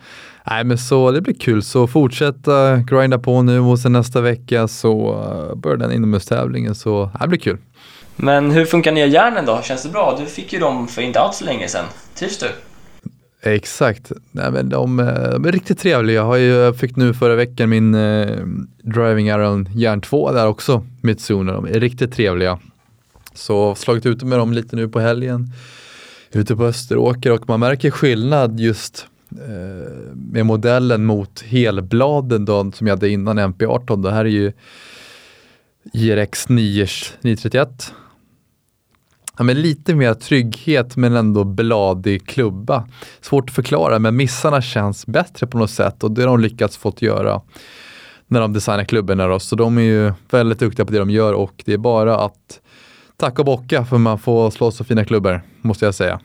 Nej, 0.49 0.63
men 0.63 0.77
så 0.77 1.11
det 1.11 1.21
blir 1.21 1.33
kul. 1.33 1.63
Så 1.63 1.87
fortsätta 1.87 2.77
grinda 2.77 3.19
på 3.19 3.41
nu 3.41 3.59
och 3.59 3.79
sen 3.79 3.91
nästa 3.93 4.21
vecka 4.21 4.67
så 4.67 5.11
eh, 5.49 5.55
börjar 5.55 5.77
den 5.77 5.91
inomhustävlingen. 5.91 6.75
Så 6.75 7.11
det 7.21 7.27
blir 7.27 7.39
kul. 7.39 7.57
Men 8.15 8.51
hur 8.51 8.65
funkar 8.65 8.91
nya 8.91 9.05
järnen 9.05 9.45
då? 9.45 9.61
Känns 9.63 9.83
det 9.83 9.89
bra? 9.89 10.17
Du 10.19 10.25
fick 10.25 10.53
ju 10.53 10.59
dem 10.59 10.87
för 10.87 11.01
inte 11.01 11.19
alls 11.19 11.37
så 11.37 11.45
länge 11.45 11.67
sedan. 11.67 11.85
Trivs 12.15 12.37
du? 12.39 12.47
Exakt. 13.45 14.11
Nej, 14.31 14.51
men 14.51 14.69
de, 14.69 14.99
eh, 14.99 15.29
de 15.29 15.45
är 15.45 15.51
riktigt 15.51 15.79
trevliga. 15.79 16.15
Jag, 16.15 16.25
har 16.25 16.35
ju, 16.35 16.51
jag 16.51 16.77
fick 16.77 16.95
nu 16.95 17.13
förra 17.13 17.35
veckan 17.35 17.69
min 17.69 17.95
eh, 17.95 18.37
Driving 18.83 19.27
Iron 19.27 19.69
Järn 19.75 20.01
2 20.01 20.31
där 20.31 20.47
också, 20.47 20.85
Mitsuno. 21.01 21.51
De 21.51 21.65
är 21.65 21.79
riktigt 21.79 22.13
trevliga. 22.13 22.59
Så 23.33 23.75
slagit 23.75 24.05
ut 24.05 24.23
med 24.23 24.39
dem 24.39 24.53
lite 24.53 24.75
nu 24.75 24.89
på 24.89 24.99
helgen. 24.99 25.51
Ute 26.31 26.55
på 26.55 26.65
Österåker 26.65 27.31
och 27.31 27.49
man 27.49 27.59
märker 27.59 27.91
skillnad 27.91 28.59
just 28.59 29.07
eh, 29.31 29.91
med 30.15 30.45
modellen 30.45 31.05
mot 31.05 31.41
helbladen 31.41 32.45
då, 32.45 32.71
som 32.71 32.87
jag 32.87 32.95
hade 32.95 33.09
innan 33.09 33.39
MP18. 33.39 34.03
Det 34.03 34.11
här 34.11 34.25
är 34.25 34.29
ju 34.29 34.51
IRX-931. 35.93 37.91
Ja, 39.37 39.43
men 39.43 39.61
lite 39.61 39.95
mer 39.95 40.13
trygghet 40.13 40.95
men 40.95 41.15
ändå 41.15 41.43
bladig 41.43 42.27
klubba. 42.27 42.87
Svårt 43.21 43.49
att 43.49 43.55
förklara 43.55 43.99
men 43.99 44.15
missarna 44.15 44.61
känns 44.61 45.07
bättre 45.07 45.47
på 45.47 45.57
något 45.57 45.69
sätt 45.69 46.03
och 46.03 46.11
det 46.11 46.21
har 46.21 46.27
de 46.27 46.39
lyckats 46.39 46.77
fått 46.77 47.01
göra 47.01 47.41
när 48.27 48.41
de 48.41 48.53
designar 48.53 48.83
klubborna. 48.83 49.27
Då. 49.27 49.39
Så 49.39 49.55
de 49.55 49.77
är 49.77 49.81
ju 49.81 50.13
väldigt 50.31 50.59
duktiga 50.59 50.85
på 50.85 50.91
det 50.91 50.99
de 50.99 51.09
gör 51.09 51.33
och 51.33 51.63
det 51.65 51.73
är 51.73 51.77
bara 51.77 52.17
att 52.17 52.59
tacka 53.17 53.41
och 53.41 53.45
bocka 53.45 53.85
för 53.85 53.97
man 53.97 54.19
får 54.19 54.51
slå 54.51 54.71
så 54.71 54.83
fina 54.83 55.05
klubbor, 55.05 55.41
måste 55.61 55.85
jag 55.85 55.95
säga. 55.95 56.19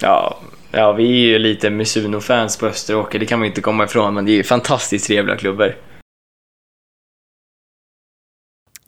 Ja, 0.00 0.38
ja 0.70 0.92
vi 0.92 1.04
är 1.04 1.26
ju 1.26 1.38
lite 1.38 1.70
Mizuno-fans 1.70 2.56
på 2.56 2.66
Österåker, 2.66 3.18
det 3.18 3.26
kan 3.26 3.38
man 3.38 3.48
inte 3.48 3.60
komma 3.60 3.84
ifrån, 3.84 4.14
men 4.14 4.24
det 4.24 4.32
är 4.32 4.36
ju 4.36 4.42
fantastiskt 4.42 5.06
trevliga 5.06 5.36
klubbor. 5.36 5.74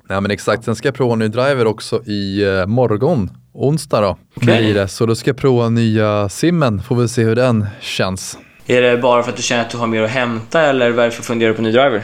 Nej 0.08 0.20
men 0.20 0.30
exakt, 0.30 0.64
sen 0.64 0.76
ska 0.76 0.88
jag 0.88 0.94
prova 0.94 1.12
en 1.12 1.18
ny 1.18 1.28
driver 1.28 1.66
också 1.66 2.04
i 2.04 2.44
eh, 2.44 2.66
morgon, 2.66 3.30
onsdag 3.52 4.00
då. 4.00 4.16
Blir 4.34 4.74
det. 4.74 4.88
Så 4.88 5.06
då 5.06 5.14
ska 5.14 5.30
jag 5.30 5.36
prova 5.36 5.68
nya 5.68 6.28
simmen, 6.28 6.82
får 6.82 6.96
vi 6.96 7.08
se 7.08 7.24
hur 7.24 7.36
den 7.36 7.66
känns. 7.80 8.38
Är 8.66 8.82
det 8.82 8.96
bara 8.96 9.22
för 9.22 9.30
att 9.30 9.36
du 9.36 9.42
känner 9.42 9.62
att 9.62 9.70
du 9.70 9.78
har 9.78 9.86
mer 9.86 10.02
att 10.02 10.10
hämta 10.10 10.62
eller 10.62 10.90
varför 10.90 11.22
funderar 11.22 11.50
du 11.50 11.56
på 11.56 11.62
ny 11.62 11.72
driver? 11.72 12.02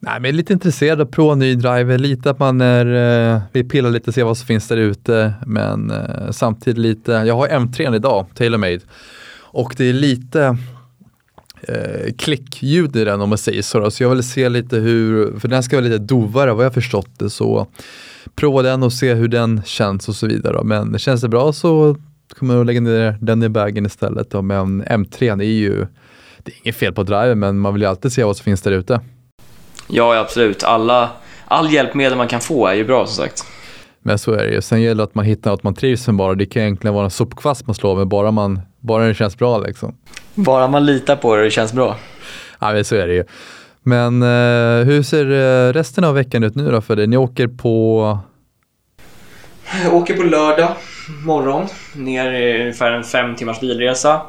Nej, 0.00 0.14
men 0.14 0.24
jag 0.24 0.28
är 0.28 0.32
lite 0.32 0.52
intresserad 0.52 1.00
av 1.00 1.06
att 1.06 1.12
prova 1.12 1.32
en 1.32 1.38
ny 1.38 1.54
driver, 1.54 1.98
lite 1.98 2.30
att 2.30 2.38
man 2.38 2.60
är, 2.60 3.34
eh, 3.34 3.40
vill 3.52 3.68
pilla 3.68 3.88
lite 3.88 4.10
och 4.10 4.14
se 4.14 4.22
vad 4.22 4.38
som 4.38 4.46
finns 4.46 4.68
där 4.68 4.76
ute, 4.76 5.32
men 5.46 5.90
eh, 5.90 6.30
samtidigt 6.30 6.78
lite, 6.78 7.12
jag 7.12 7.36
har 7.36 7.48
M3 7.48 7.96
idag, 7.96 8.26
TaylorMade, 8.34 8.80
och 9.40 9.74
det 9.76 9.84
är 9.84 9.92
lite 9.92 10.56
eh, 11.62 12.12
klickljud 12.18 12.96
i 12.96 13.04
den 13.04 13.20
om 13.20 13.28
man 13.28 13.38
säger 13.38 13.62
så, 13.62 13.78
då. 13.78 13.90
så 13.90 14.02
jag 14.02 14.10
vill 14.10 14.22
se 14.22 14.48
lite 14.48 14.76
hur, 14.76 15.38
för 15.38 15.48
den 15.48 15.62
ska 15.62 15.76
vara 15.76 15.84
lite 15.84 15.98
dovare 15.98 16.54
vad 16.54 16.64
jag 16.64 16.74
förstått 16.74 17.10
det, 17.18 17.30
så 17.30 17.66
prova 18.34 18.62
den 18.62 18.82
och 18.82 18.92
se 18.92 19.14
hur 19.14 19.28
den 19.28 19.62
känns 19.64 20.08
och 20.08 20.14
så 20.14 20.26
vidare. 20.26 20.52
Då. 20.52 20.64
Men 20.64 20.98
känns 20.98 21.20
det 21.20 21.28
bra 21.28 21.52
så 21.52 21.96
kommer 22.28 22.54
jag 22.54 22.60
att 22.60 22.66
lägga 22.66 22.80
ner 22.80 23.18
den 23.20 23.42
i 23.42 23.48
bagen 23.48 23.86
istället. 23.86 24.30
Då. 24.30 24.42
Men 24.42 24.84
M3 24.84 25.40
är 25.40 25.44
ju, 25.44 25.86
det 26.42 26.52
är 26.52 26.56
inget 26.62 26.76
fel 26.76 26.92
på 26.92 27.02
driver, 27.02 27.34
men 27.34 27.58
man 27.58 27.72
vill 27.74 27.82
ju 27.82 27.88
alltid 27.88 28.12
se 28.12 28.24
vad 28.24 28.36
som 28.36 28.44
finns 28.44 28.62
där 28.62 28.72
ute. 28.72 29.00
Ja, 29.88 30.18
absolut. 30.18 30.64
Alla, 30.64 31.10
all 31.44 31.72
hjälpmedel 31.72 32.18
man 32.18 32.28
kan 32.28 32.40
få 32.40 32.66
är 32.66 32.74
ju 32.74 32.84
bra 32.84 33.06
som 33.06 33.24
sagt. 33.24 33.44
Men 34.02 34.18
så 34.18 34.32
är 34.32 34.46
det 34.46 34.52
ju. 34.52 34.62
Sen 34.62 34.82
gäller 34.82 34.94
det 34.94 35.02
att 35.02 35.14
man 35.14 35.24
hittar 35.24 35.50
något 35.50 35.62
man 35.62 35.74
trivs 35.74 36.06
med 36.06 36.16
bara. 36.16 36.34
Det 36.34 36.46
kan 36.46 36.62
egentligen 36.62 36.94
vara 36.94 37.04
en 37.04 37.10
sopkvast 37.10 37.66
man 37.66 37.74
slår 37.74 37.96
med, 37.96 38.08
bara, 38.08 38.30
man, 38.30 38.60
bara 38.80 39.06
det 39.06 39.14
känns 39.14 39.38
bra 39.38 39.58
liksom. 39.58 39.96
Bara 40.34 40.68
man 40.68 40.86
litar 40.86 41.16
på 41.16 41.34
det 41.34 41.38
och 41.40 41.44
det 41.44 41.50
känns 41.50 41.72
bra. 41.72 41.96
Ja, 42.60 42.72
men 42.72 42.84
så 42.84 42.96
är 42.96 43.06
det 43.06 43.14
ju. 43.14 43.24
Men 43.82 44.22
eh, 44.22 44.86
hur 44.86 45.02
ser 45.02 45.30
eh, 45.30 45.72
resten 45.72 46.04
av 46.04 46.14
veckan 46.14 46.44
ut 46.44 46.54
nu 46.54 46.70
då 46.70 46.80
för 46.80 46.96
dig? 46.96 47.06
Ni 47.06 47.16
åker 47.16 47.48
på... 47.48 48.18
Jag 49.84 49.94
åker 49.94 50.16
på 50.16 50.22
lördag 50.22 50.68
morgon 51.24 51.66
ner 51.94 52.32
i 52.32 52.60
ungefär 52.60 52.92
en 52.92 53.04
fem 53.04 53.36
timmars 53.36 53.60
bilresa. 53.60 54.20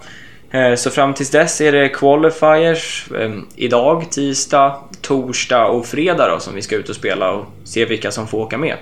Eh, 0.52 0.76
Så 0.76 0.90
fram 0.90 1.14
tills 1.14 1.30
dess 1.32 1.62
är 1.62 1.72
det 1.72 1.90
qualifiers 1.90 3.08
eh, 3.20 3.32
idag, 3.56 4.12
tisdag, 4.12 4.76
torsdag 5.02 5.66
och 5.66 5.86
fredag 5.86 6.30
då, 6.30 6.40
som 6.40 6.56
vi 6.56 6.62
ska 6.62 6.76
ut 6.76 6.90
och 6.90 6.96
spela 6.96 7.32
och 7.32 7.46
se 7.64 7.86
vilka 7.86 8.12
som 8.12 8.28
får 8.28 8.38
åka 8.38 8.58
med. 8.58 8.78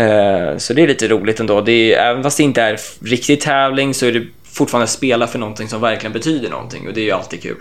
Eh, 0.00 0.56
Så 0.56 0.74
det 0.74 0.82
är 0.82 0.88
lite 0.88 1.08
roligt 1.08 1.40
ändå. 1.40 1.60
Det 1.60 1.94
är, 1.94 2.10
även 2.10 2.22
fast 2.22 2.36
det 2.36 2.42
inte 2.42 2.62
är 2.62 2.78
riktig 3.04 3.40
tävling 3.40 3.94
så 3.94 4.06
är 4.06 4.12
det 4.12 4.26
fortfarande 4.44 4.86
spela 4.86 5.26
för 5.26 5.38
någonting 5.38 5.68
som 5.68 5.80
verkligen 5.80 6.12
betyder 6.12 6.50
någonting 6.50 6.88
och 6.88 6.94
det 6.94 7.00
är 7.00 7.04
ju 7.04 7.10
alltid 7.10 7.42
kul. 7.42 7.56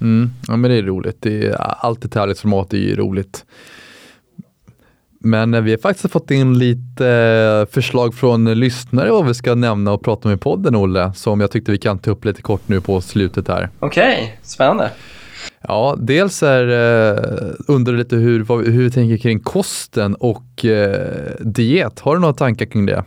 Mm, 0.00 0.30
ja 0.48 0.56
men 0.56 0.70
det 0.70 0.76
är 0.76 0.82
roligt. 0.82 1.16
Det 1.20 1.46
är, 1.46 1.54
alltid 1.60 2.12
tävlingsformat 2.12 2.72
är 2.72 2.78
ju 2.78 2.96
roligt. 2.96 3.44
Men 5.20 5.54
eh, 5.54 5.60
vi 5.60 5.70
har 5.70 5.78
faktiskt 5.78 6.12
fått 6.12 6.30
in 6.30 6.58
lite 6.58 7.08
eh, 7.08 7.74
förslag 7.74 8.14
från 8.14 8.54
lyssnare 8.60 9.10
vad 9.10 9.26
vi 9.26 9.34
ska 9.34 9.54
nämna 9.54 9.92
och 9.92 10.04
prata 10.04 10.28
om 10.28 10.34
i 10.34 10.36
podden 10.36 10.76
Olle, 10.76 11.12
som 11.14 11.40
jag 11.40 11.50
tyckte 11.50 11.72
vi 11.72 11.78
kan 11.78 11.98
ta 11.98 12.10
upp 12.10 12.24
lite 12.24 12.42
kort 12.42 12.62
nu 12.66 12.80
på 12.80 13.00
slutet 13.00 13.48
här. 13.48 13.68
Okej, 13.78 14.38
spännande. 14.42 14.90
Ja, 15.62 15.96
dels 15.98 16.42
är 16.42 16.68
eh, 16.68 17.54
undrar 17.66 17.94
lite 17.94 18.16
hur, 18.16 18.42
vad, 18.42 18.66
hur 18.66 18.82
vi 18.82 18.90
tänker 18.90 19.16
kring 19.16 19.40
kosten 19.40 20.14
och 20.14 20.64
eh, 20.64 21.30
diet. 21.40 22.00
Har 22.00 22.14
du 22.14 22.20
några 22.20 22.34
tankar 22.34 22.66
kring 22.66 22.86
det? 22.86 23.04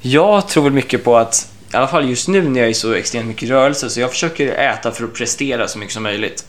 Jag 0.00 0.48
tror 0.48 0.64
väl 0.64 0.72
mycket 0.72 1.04
på 1.04 1.16
att, 1.16 1.52
i 1.72 1.76
alla 1.76 1.86
fall 1.86 2.08
just 2.08 2.28
nu 2.28 2.48
när 2.48 2.60
jag 2.60 2.68
är 2.68 2.74
så 2.74 2.92
extremt 2.92 3.26
mycket 3.26 3.48
rörelse, 3.48 3.90
så 3.90 4.00
jag 4.00 4.10
försöker 4.10 4.48
äta 4.48 4.90
för 4.90 5.04
att 5.04 5.14
prestera 5.14 5.68
så 5.68 5.78
mycket 5.78 5.94
som 5.94 6.02
möjligt. 6.02 6.44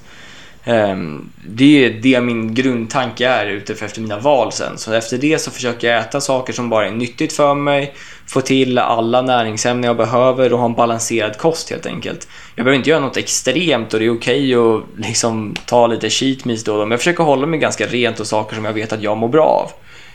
Ehm, 0.64 1.30
det 1.48 1.86
är 1.86 1.90
det 1.90 2.22
min 2.22 2.54
grundtanke 2.54 3.28
är 3.28 3.46
ute 3.46 3.74
efter 3.74 4.02
mina 4.02 4.20
val 4.20 4.52
sen. 4.52 4.78
Så 4.78 4.94
efter 4.94 5.18
det 5.18 5.42
så 5.42 5.52
försöker 5.52 5.92
jag 5.92 6.00
äta 6.00 6.22
saker 6.22 6.54
som 6.54 6.70
bara 6.70 6.88
är 6.88 6.92
nyttigt 6.92 7.34
för 7.34 7.56
mig, 7.56 7.94
få 8.32 8.42
till 8.42 8.78
alla 8.78 9.22
näringsämnen 9.22 9.84
jag 9.84 9.98
behöver 9.98 10.54
och 10.54 10.60
ha 10.60 10.66
en 10.66 10.74
balanserad 10.74 11.38
kost 11.38 11.70
helt 11.70 11.86
enkelt. 11.86 12.28
Jag 12.56 12.66
behöver 12.66 12.78
inte 12.78 12.90
göra 12.90 13.00
något 13.00 13.18
extremt 13.18 13.94
och 13.94 14.00
det 14.00 14.06
är 14.06 14.16
okej 14.16 14.58
okay 14.58 14.78
att 14.78 15.06
liksom 15.08 15.56
ta 15.66 15.88
lite 15.88 16.10
cheat 16.10 16.46
meals 16.46 16.64
då 16.64 16.72
och 16.72 16.80
då, 16.80 16.86
men 16.86 16.92
jag 16.92 17.00
försöker 17.00 17.24
hålla 17.24 17.48
mig 17.48 17.60
ganska 17.60 17.86
rent 17.86 18.20
och 18.20 18.28
saker 18.28 18.56
som 18.56 18.66
jag 18.66 18.74
vet 18.74 18.94
att 18.94 19.02
jag 19.02 19.18
mår 19.18 19.28
bra 19.28 19.46
av. 19.46 19.72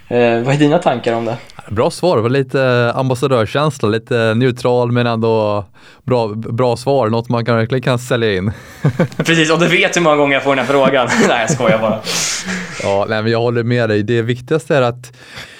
Eh, 0.09 0.43
vad 0.43 0.55
är 0.55 0.59
dina 0.59 0.79
tankar 0.79 1.13
om 1.13 1.25
det? 1.25 1.37
Bra 1.71 1.91
svar, 1.91 2.17
det 2.17 2.23
var 2.23 2.29
lite 2.29 2.93
ambassadörskänsla, 2.95 3.89
lite 3.89 4.35
neutral 4.35 4.93
men 4.93 5.07
ändå 5.07 5.65
bra, 6.05 6.29
bra 6.35 6.77
svar, 6.77 7.09
något 7.09 7.29
man 7.29 7.45
kan, 7.45 7.57
verkligen 7.57 7.83
kan 7.83 7.99
sälja 7.99 8.37
in. 8.37 8.53
Precis, 9.17 9.51
och 9.53 9.61
du 9.61 9.69
vet 9.69 9.97
hur 9.97 10.01
många 10.01 10.17
gånger 10.17 10.35
jag 10.35 10.43
får 10.43 10.57
den 10.57 10.67
här 10.67 10.73
frågan. 10.73 11.09
nej, 11.29 11.41
jag 11.41 11.51
skojar 11.51 11.79
bara. 11.79 12.01
ja, 12.83 13.07
nej, 13.09 13.23
men 13.23 13.33
jag 13.33 13.41
håller 13.41 13.63
med 13.63 13.89
dig. 13.89 14.03
Det 14.03 14.23
viktigaste 14.23 14.77
är 14.77 14.83
att 14.83 15.07
eh, 15.07 15.56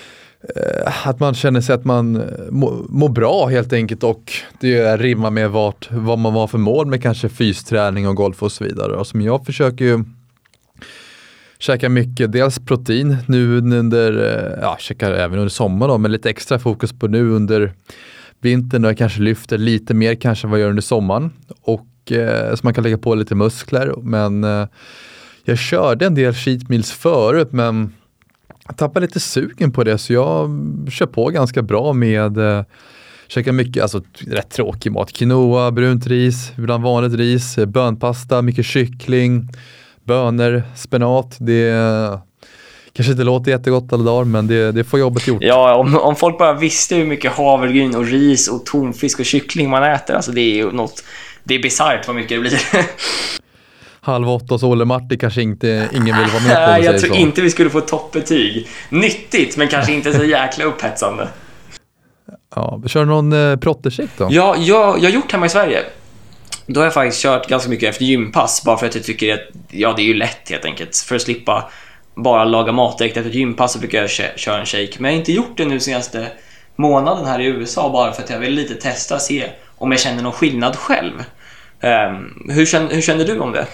Eh, 0.57 1.09
att 1.09 1.21
man 1.21 1.35
känner 1.35 1.61
sig 1.61 1.75
att 1.75 1.85
man 1.85 2.17
eh, 2.17 2.23
mår 2.51 2.87
må 2.89 3.09
bra 3.09 3.47
helt 3.47 3.73
enkelt 3.73 4.03
och 4.03 4.33
det 4.61 4.97
rimmar 4.97 5.31
med 5.31 5.51
vart, 5.51 5.89
vad 5.91 6.19
man 6.19 6.33
har 6.33 6.47
för 6.47 6.59
mål 6.59 6.87
med 6.87 7.03
kanske 7.03 7.29
fysträning 7.29 8.09
och 8.09 8.17
golf 8.17 8.43
och 8.43 8.53
så 8.53 8.65
vidare. 8.65 8.93
Och 8.93 9.07
som 9.07 9.21
jag 9.21 9.47
försöker 9.47 9.85
ju 9.85 10.05
käka 11.59 11.89
mycket, 11.89 12.33
dels 12.33 12.59
protein 12.59 13.17
nu 13.27 13.59
under, 13.59 14.13
eh, 14.13 14.59
ja 14.63 14.77
käkar 14.81 15.13
även 15.13 15.39
under 15.39 15.49
sommaren 15.49 15.91
då, 15.91 15.99
men 15.99 16.13
lite 16.13 16.31
extra 16.31 16.59
fokus 16.59 16.93
på 16.93 17.07
nu 17.07 17.31
under 17.31 17.73
vintern 18.41 18.83
då 18.83 18.89
jag 18.89 18.99
kanske 18.99 19.21
lyfter 19.21 19.59
lite 19.59 19.95
mer 19.95 20.15
kanske 20.15 20.47
än 20.47 20.51
vad 20.51 20.61
jag 20.61 20.65
gör 20.65 20.71
under 20.71 20.83
sommaren. 20.83 21.31
Och 21.61 22.13
eh, 22.13 22.55
så 22.55 22.61
man 22.63 22.75
kan 22.75 22.85
lägga 22.85 22.99
på 22.99 23.15
lite 23.15 23.35
muskler. 23.35 23.95
Men 24.03 24.45
eh, 24.45 24.67
jag 25.45 25.59
körde 25.59 26.07
en 26.07 26.15
del 26.15 26.35
cheat 26.35 26.69
meals 26.69 26.93
förut 26.93 27.49
men 27.53 27.93
jag 28.67 28.77
tappade 28.77 29.07
lite 29.07 29.21
sugen 29.21 29.73
på 29.73 29.85
det 29.85 29.99
så 29.99 30.13
jag 30.13 30.51
kör 30.91 31.07
på 31.07 31.29
ganska 31.29 31.63
bra 31.63 31.93
med 31.93 32.39
eh, 32.39 32.65
Käkar 33.29 33.53
mycket, 33.53 33.83
alltså 33.83 34.03
rätt 34.27 34.51
tråkig 34.51 34.93
mat. 34.93 35.13
Quinoa, 35.13 35.71
brunt 35.71 36.07
ris, 36.07 36.53
ibland 36.59 36.85
vanligt 36.85 37.15
ris, 37.15 37.57
bönpasta, 37.67 38.43
mycket 38.43 38.67
kyckling 38.67 39.49
bönor, 40.05 40.63
spenat. 40.77 41.37
Det 41.39 41.73
kanske 42.93 43.13
inte 43.13 43.25
låter 43.25 43.51
jättegott 43.51 43.93
alla 43.93 44.05
dagar, 44.05 44.25
men 44.25 44.47
det, 44.47 44.73
det 44.73 44.85
får 44.85 45.01
jobbet 45.01 45.27
gjort. 45.27 45.43
Ja, 45.43 45.75
om, 45.75 45.99
om 45.99 46.17
folk 46.17 46.39
bara 46.39 46.55
visste 46.55 46.97
hur 46.97 47.07
mycket 47.07 47.33
havregryn 47.33 47.97
och 47.97 48.07
ris 48.07 48.49
och 48.49 48.67
tonfisk 48.67 49.19
och 49.19 49.27
kyckling 49.27 49.71
man 49.71 49.83
äter. 49.83 50.15
Alltså 50.15 50.33
det 50.33 50.41
är 50.41 50.55
ju 50.55 50.73
något... 50.73 51.05
Det 51.45 51.55
är 51.55 51.63
bisarrt 51.63 52.07
vad 52.07 52.17
mycket 52.17 52.31
det 52.31 52.41
blir. 52.41 52.61
Halv 54.07 54.31
åtta 54.31 54.55
hos 54.55 54.63
Olle 54.63 54.85
Marti 54.85 55.19
kanske 55.19 55.43
inte 55.43 55.89
ingen 55.93 56.05
vill 56.05 56.27
vara 56.27 56.43
med 56.43 56.77
på. 56.79 56.85
Jag 56.93 57.01
tror 57.01 57.15
så. 57.15 57.21
inte 57.21 57.43
vi 57.43 57.51
skulle 57.51 57.71
få 57.71 57.81
toppbetyg. 57.81 58.69
Nyttigt, 58.89 59.57
men 59.57 59.69
kanske 59.69 59.93
inte 59.93 60.13
så 60.13 60.25
jäkla 60.25 60.65
upphetsande. 60.65 61.29
Ja, 62.55 62.83
kör 62.87 63.01
du 63.01 63.07
någon 63.07 63.33
eh, 63.33 63.57
prottershake 63.57 64.09
då? 64.17 64.29
Ja, 64.31 64.57
jag, 64.59 64.99
jag 64.99 65.03
har 65.03 65.15
gjort 65.15 65.33
hemma 65.33 65.47
i 65.47 65.49
Sverige. 65.49 65.83
Då 66.67 66.81
har 66.81 66.85
jag 66.85 66.95
faktiskt 66.95 67.23
kört 67.23 67.49
ganska 67.49 67.71
mycket 67.71 67.89
efter 67.89 68.05
gympass 68.05 68.63
bara 68.65 68.77
för 68.77 68.87
att 68.87 68.95
jag 68.95 69.05
tycker 69.05 69.35
att 69.35 69.41
ja, 69.71 69.95
det 69.97 70.03
är 70.03 70.07
ju 70.07 70.15
lätt 70.15 70.51
helt 70.51 70.65
enkelt. 70.65 70.97
För 70.97 71.17
att 71.17 71.23
slippa 71.23 71.71
bara 72.15 72.45
laga 72.45 72.73
mat 72.73 72.99
direkt 72.99 73.17
efter 73.17 73.31
gympass 73.31 73.73
så 73.73 73.79
brukar 73.79 74.01
jag 74.01 74.11
köra 74.39 74.61
en 74.61 74.67
shake. 74.67 74.93
Men 74.99 75.11
jag 75.11 75.17
har 75.17 75.19
inte 75.19 75.33
gjort 75.33 75.57
det 75.57 75.65
nu 75.65 75.81
senaste 75.81 76.27
månaden 76.77 77.27
här 77.27 77.41
i 77.41 77.47
USA 77.47 77.91
bara 77.93 78.13
för 78.13 78.23
att 78.23 78.31
jag 78.31 78.39
vill 78.39 78.53
lite 78.53 78.75
testa 78.75 79.19
se 79.19 79.51
om 79.79 79.91
jag 79.91 80.01
känner 80.01 80.23
någon 80.23 80.33
skillnad 80.33 80.77
själv. 80.77 81.25
Um, 81.81 82.51
hur, 82.51 82.67
känner, 82.67 82.95
hur 82.95 83.03
känner 83.03 83.25
du 83.25 83.39
om 83.39 83.53
det? 83.53 83.67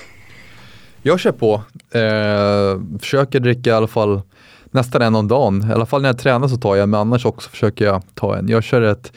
Jag 1.02 1.20
kör 1.20 1.32
på. 1.32 1.62
Eh, 1.90 2.98
försöker 3.00 3.40
dricka 3.40 3.70
i 3.70 3.72
alla 3.72 3.86
fall 3.86 4.22
nästan 4.70 5.02
en 5.02 5.14
om 5.14 5.28
dagen. 5.28 5.66
I 5.70 5.72
alla 5.72 5.86
fall 5.86 6.02
när 6.02 6.08
jag 6.08 6.18
tränar 6.18 6.48
så 6.48 6.56
tar 6.56 6.76
jag, 6.76 6.88
men 6.88 7.00
annars 7.00 7.26
också 7.26 7.50
försöker 7.50 7.84
jag 7.84 8.02
ta 8.14 8.36
en. 8.36 8.48
Jag 8.48 8.64
kör 8.64 8.82
ett 8.82 9.12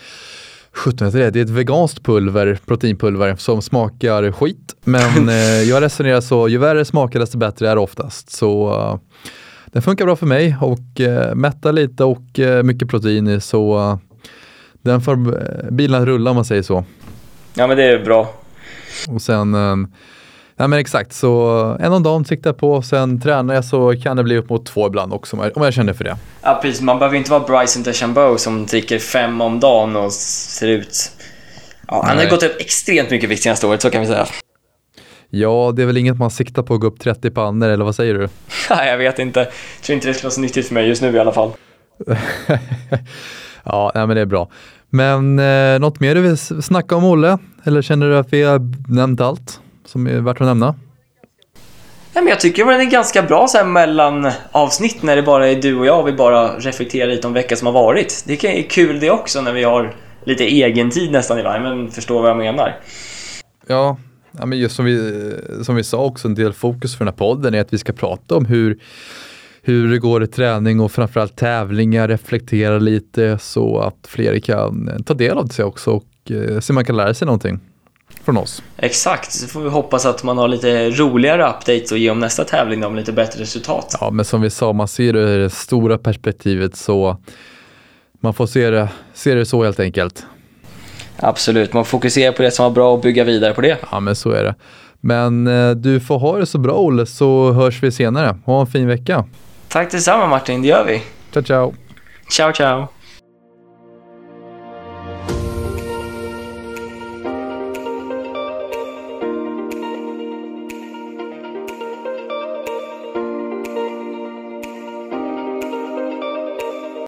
17 0.75 1.11
det, 1.11 1.31
det 1.31 1.39
är 1.39 1.43
ett 1.43 1.49
veganskt 1.49 2.03
pulver, 2.03 2.59
proteinpulver 2.65 3.35
som 3.35 3.61
smakar 3.61 4.31
skit. 4.31 4.75
Men 4.83 5.29
eh, 5.29 5.35
jag 5.61 5.83
resonerar 5.83 6.21
så, 6.21 6.47
ju 6.47 6.57
värre 6.57 6.85
smakar 6.85 7.19
desto 7.19 7.37
bättre 7.37 7.69
är 7.69 7.75
det 7.75 7.81
oftast. 7.81 8.31
Så 8.31 8.69
uh, 8.69 8.99
den 9.65 9.81
funkar 9.81 10.05
bra 10.05 10.15
för 10.15 10.25
mig 10.25 10.55
och 10.61 10.99
uh, 10.99 11.35
mättar 11.35 11.71
lite 11.71 12.03
och 12.03 12.39
uh, 12.39 12.63
mycket 12.63 12.89
protein 12.89 13.27
i 13.27 13.41
så 13.41 13.79
uh, 13.79 13.97
den 14.81 15.01
får 15.01 15.15
bilen 15.71 16.01
att 16.01 16.07
rulla 16.07 16.29
om 16.29 16.35
man 16.35 16.45
säger 16.45 16.61
så. 16.61 16.83
Ja 17.53 17.67
men 17.67 17.77
det 17.77 17.83
är 17.83 18.05
bra. 18.05 18.33
Och 19.07 19.21
sen 19.21 19.55
Ja 20.57 20.67
men 20.67 20.79
exakt, 20.79 21.13
så 21.13 21.49
en 21.79 21.93
om 21.93 22.03
dagen 22.03 22.25
siktar 22.25 22.49
jag 22.49 22.57
på, 22.57 22.81
sen 22.81 23.21
tränar 23.21 23.53
jag 23.53 23.65
så 23.65 23.95
kan 24.03 24.17
det 24.17 24.23
bli 24.23 24.37
upp 24.37 24.49
mot 24.49 24.65
två 24.65 24.87
ibland 24.87 25.13
också 25.13 25.37
om 25.55 25.63
jag 25.63 25.73
känner 25.73 25.93
för 25.93 26.03
det. 26.03 26.17
Ja 26.41 26.59
precis, 26.61 26.81
man 26.81 26.99
behöver 26.99 27.17
inte 27.17 27.31
vara 27.31 27.43
Bryson 27.43 27.83
DeChambeau 27.83 28.37
som 28.37 28.65
dricker 28.65 28.99
fem 28.99 29.41
om 29.41 29.59
dagen 29.59 29.95
och 29.95 30.13
ser 30.13 30.67
ut... 30.67 31.11
Ja, 31.87 32.03
han 32.07 32.17
har 32.17 32.29
gått 32.29 32.43
upp 32.43 32.55
extremt 32.59 33.09
mycket 33.09 33.29
vikt 33.29 33.43
senaste 33.43 33.67
året, 33.67 33.81
så 33.81 33.89
kan 33.89 34.01
vi 34.01 34.07
säga. 34.07 34.25
Ja, 35.29 35.73
det 35.75 35.81
är 35.81 35.85
väl 35.85 35.97
inget 35.97 36.17
man 36.17 36.31
siktar 36.31 36.63
på 36.63 36.73
att 36.73 36.79
gå 36.79 36.87
upp 36.87 36.99
30 36.99 37.31
pannor, 37.31 37.69
eller 37.69 37.85
vad 37.85 37.95
säger 37.95 38.13
du? 38.13 38.29
Nej, 38.69 38.89
jag 38.89 38.97
vet 38.97 39.19
inte. 39.19 39.39
Jag 39.39 39.49
tror 39.83 39.93
inte 39.93 40.07
det 40.07 40.13
skulle 40.13 40.27
vara 40.27 40.33
så 40.33 40.41
nyttigt 40.41 40.67
för 40.67 40.73
mig 40.73 40.87
just 40.87 41.01
nu 41.01 41.11
i 41.11 41.19
alla 41.19 41.31
fall. 41.31 41.51
ja, 43.63 43.91
nej, 43.95 44.07
men 44.07 44.15
det 44.15 44.21
är 44.21 44.25
bra. 44.25 44.49
Men 44.89 45.39
eh, 45.39 45.79
något 45.79 45.99
mer 45.99 46.15
du 46.15 46.21
vill 46.21 46.37
snacka 46.37 46.95
om 46.95 47.05
Olle? 47.05 47.37
Eller 47.63 47.81
känner 47.81 48.09
du 48.09 48.17
att 48.17 48.33
vi 48.33 48.43
har 48.43 48.61
nämnt 48.93 49.21
allt? 49.21 49.59
Som 49.95 50.07
är 50.07 50.21
värt 50.21 50.41
att 50.41 50.47
nämna? 50.47 50.75
Ja, 52.13 52.21
men 52.21 52.27
jag 52.27 52.39
tycker 52.39 52.65
det 52.65 52.73
är 52.73 52.85
ganska 52.85 53.21
bra 53.21 53.47
så 53.47 53.57
här 53.57 53.65
mellan 53.65 54.31
avsnitt 54.51 55.03
när 55.03 55.15
det 55.15 55.23
bara 55.23 55.47
är 55.47 55.55
du 55.55 55.75
och 55.75 55.85
jag 55.85 55.99
och 55.99 56.07
vi 56.07 56.13
bara 56.13 56.57
reflekterar 56.57 57.07
lite 57.07 57.27
om 57.27 57.33
veckan 57.33 57.57
som 57.57 57.65
har 57.65 57.73
varit. 57.73 58.23
Det 58.27 58.43
är 58.43 58.69
kul 58.69 58.99
det 58.99 59.09
också 59.09 59.41
när 59.41 59.53
vi 59.53 59.63
har 59.63 59.95
lite 60.23 60.43
egen 60.43 60.91
tid 60.91 61.11
nästan 61.11 61.39
i 61.39 61.41
varje, 61.41 61.63
men 61.63 61.91
förstår 61.91 62.21
vad 62.21 62.29
jag 62.29 62.37
menar. 62.37 62.79
Ja, 63.67 63.97
ja 64.31 64.45
men 64.45 64.59
just 64.59 64.75
som 64.75 64.85
vi, 64.85 65.31
som 65.63 65.75
vi 65.75 65.83
sa 65.83 65.97
också, 65.97 66.27
en 66.27 66.35
del 66.35 66.53
fokus 66.53 66.95
för 66.95 67.05
den 67.05 67.13
här 67.13 67.17
podden 67.17 67.53
är 67.53 67.61
att 67.61 67.73
vi 67.73 67.77
ska 67.77 67.93
prata 67.93 68.35
om 68.35 68.45
hur, 68.45 68.79
hur 69.61 69.91
det 69.91 69.99
går 69.99 70.23
i 70.23 70.27
träning 70.27 70.79
och 70.79 70.91
framförallt 70.91 71.35
tävlingar, 71.35 72.07
reflektera 72.07 72.77
lite 72.79 73.37
så 73.41 73.79
att 73.79 74.07
fler 74.07 74.39
kan 74.39 75.03
ta 75.05 75.13
del 75.13 75.37
av 75.37 75.47
det 75.47 75.63
också 75.63 75.91
och 75.91 76.31
eh, 76.31 76.59
se 76.59 76.71
om 76.71 76.75
man 76.75 76.85
kan 76.85 76.97
lära 76.97 77.13
sig 77.13 77.25
någonting 77.25 77.59
från 78.25 78.37
oss. 78.37 78.63
Exakt, 78.77 79.31
så 79.31 79.47
får 79.47 79.61
vi 79.61 79.69
hoppas 79.69 80.05
att 80.05 80.23
man 80.23 80.37
har 80.37 80.47
lite 80.47 80.89
roligare 80.89 81.49
updates 81.49 81.91
och 81.91 81.97
ge 81.97 82.09
om 82.09 82.19
nästa 82.19 82.43
tävling 82.43 82.79
med 82.79 82.95
lite 82.95 83.11
bättre 83.11 83.41
resultat. 83.41 83.97
Ja, 84.01 84.11
men 84.11 84.25
som 84.25 84.41
vi 84.41 84.49
sa, 84.49 84.73
man 84.73 84.87
ser 84.87 85.13
det 85.13 85.35
i 85.35 85.37
det 85.37 85.49
stora 85.49 85.97
perspektivet 85.97 86.75
så 86.75 87.17
man 88.19 88.33
får 88.33 88.47
se 88.47 88.69
det, 88.69 88.89
se 89.13 89.35
det 89.35 89.45
så 89.45 89.63
helt 89.63 89.79
enkelt. 89.79 90.25
Absolut, 91.17 91.73
man 91.73 91.85
fokuserar 91.85 92.31
på 92.31 92.41
det 92.41 92.51
som 92.51 92.63
var 92.63 92.69
bra 92.69 92.93
och 92.93 92.99
bygga 92.99 93.23
vidare 93.23 93.53
på 93.53 93.61
det. 93.61 93.77
Ja, 93.91 93.99
men 93.99 94.15
så 94.15 94.31
är 94.31 94.43
det. 94.43 94.55
Men 95.01 95.47
eh, 95.47 95.71
du 95.71 95.99
får 95.99 96.19
ha 96.19 96.37
det 96.37 96.45
så 96.45 96.57
bra 96.57 96.73
Olle, 96.73 97.05
så 97.05 97.51
hörs 97.51 97.83
vi 97.83 97.91
senare. 97.91 98.37
Ha 98.45 98.61
en 98.61 98.67
fin 98.67 98.87
vecka. 98.87 99.25
Tack 99.67 99.91
detsamma 99.91 100.27
Martin, 100.27 100.61
det 100.61 100.67
gör 100.67 100.85
vi. 100.85 101.01
Ciao, 101.31 101.43
ciao. 101.43 101.73
Ciao, 102.29 102.53
ciao. 102.53 102.94